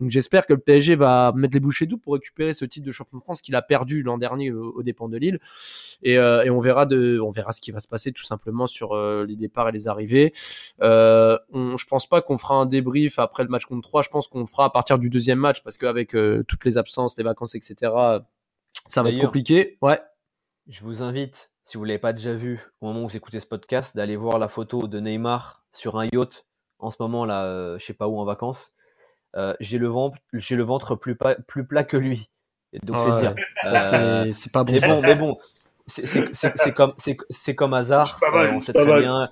[0.00, 2.92] Donc j'espère que le PSG va mettre les bouchées doubles pour récupérer ce titre de
[2.92, 5.38] champion de France qu'il a perdu l'an dernier au, dépens de Lille.
[6.02, 8.66] Et, euh, et, on verra de, on verra ce qui va se passer tout simplement
[8.66, 10.32] sur euh, les départs et les arrivées.
[10.80, 14.02] On, je pense pas qu'on fera un débrief après le match contre 3.
[14.02, 16.78] Je pense qu'on le fera à partir du deuxième match parce qu'avec euh, toutes les
[16.78, 17.92] absences, les vacances, etc.,
[18.86, 19.78] ça va être compliqué.
[19.82, 20.00] Ouais.
[20.66, 23.46] Je vous invite, si vous l'avez pas déjà vu au moment où vous écoutez ce
[23.46, 26.44] podcast, d'aller voir la photo de Neymar sur un yacht
[26.78, 28.72] en ce moment là, euh, je sais pas où en vacances.
[29.36, 31.16] Euh, j'ai le ventre, j'ai le ventre plus,
[31.48, 32.30] plus plat que lui.
[32.82, 32.96] donc
[34.32, 34.72] c'est pas bon.
[34.72, 35.38] Mais bon, mais bon,
[35.86, 38.18] c'est comme, c'est comme hasard.
[38.52, 39.30] on sait très bien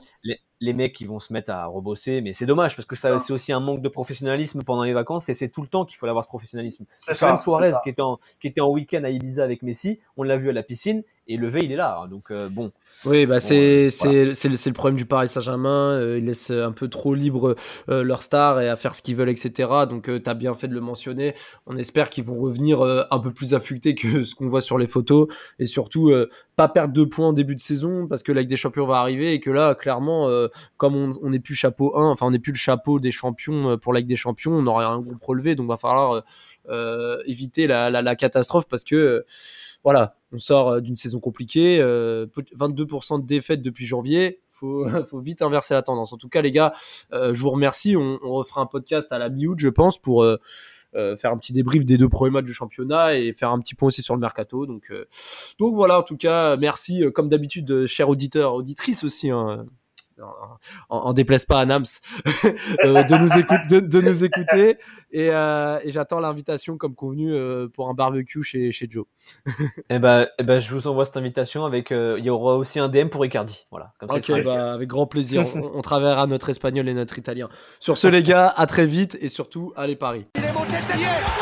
[0.62, 3.32] les mecs qui vont se mettre à rebosser, mais c'est dommage parce que ça c'est
[3.32, 6.06] aussi un manque de professionnalisme pendant les vacances et c'est tout le temps qu'il faut
[6.06, 6.86] avoir ce professionnalisme.
[6.98, 10.36] C'est Suarez qui était en qui était en week-end à Ibiza avec Messi, on l'a
[10.36, 12.00] vu à la piscine et levé, il est là.
[12.02, 12.08] Hein.
[12.08, 12.72] Donc bon.
[13.04, 16.00] Oui, bah c'est c'est le, problème du Paris Saint-Germain.
[16.16, 17.56] ils laissent un peu trop libre
[17.88, 19.68] leurs stars et à faire ce qu'ils veulent, etc.
[19.88, 21.34] Donc tu as bien fait de le mentionner.
[21.66, 24.86] On espère qu'ils vont revenir un peu plus affûtés que ce qu'on voit sur les
[24.86, 25.26] photos
[25.58, 26.12] et surtout
[26.54, 28.98] pas perdre de points en début de saison parce que la Ligue des Champions va
[28.98, 30.30] arriver et que là, clairement,
[30.76, 33.92] comme on n'est plus chapeau 1, enfin on n'est plus le chapeau des champions pour
[33.92, 36.22] la Ligue des Champions, on aurait un groupe relevé, donc va falloir
[36.68, 39.26] euh, éviter la, la, la, catastrophe parce que euh,
[39.84, 44.40] voilà, on sort euh, d'une saison compliquée, 22% de défaites depuis janvier.
[44.50, 46.12] Faut, faut vite inverser la tendance.
[46.12, 46.72] En tout cas, les gars,
[47.12, 47.96] je vous remercie.
[47.96, 50.24] On, on, refera un podcast à la mi-août, je pense, pour
[50.92, 53.88] faire un petit débrief des deux premiers matchs du championnat et faire un petit point
[53.88, 54.66] aussi sur le mercato.
[54.66, 54.92] Donc,
[55.58, 55.98] donc voilà.
[55.98, 59.30] En tout cas, merci comme d'habitude, chers auditeurs, auditrices aussi.
[59.30, 59.66] Hein,
[60.88, 61.84] en, déplaise pas à Nams,
[62.84, 64.78] euh, de, nous écouter, de, nous écouter.
[65.10, 69.04] Et, euh, et j'attends l'invitation comme convenu euh, pour un barbecue chez, chez Joe.
[69.46, 69.50] et
[69.90, 71.90] eh ben, eh ben, je vous envoie cette invitation avec.
[71.90, 73.66] il y aura aussi un DM pour Ricardi.
[73.70, 73.92] Voilà.
[74.02, 75.44] ok, bah, avec grand plaisir.
[75.54, 77.48] on, on, travaillera notre espagnol et notre italien.
[77.80, 80.26] Sur ce, les gars, à très vite et surtout, allez Paris.
[80.34, 81.41] Il est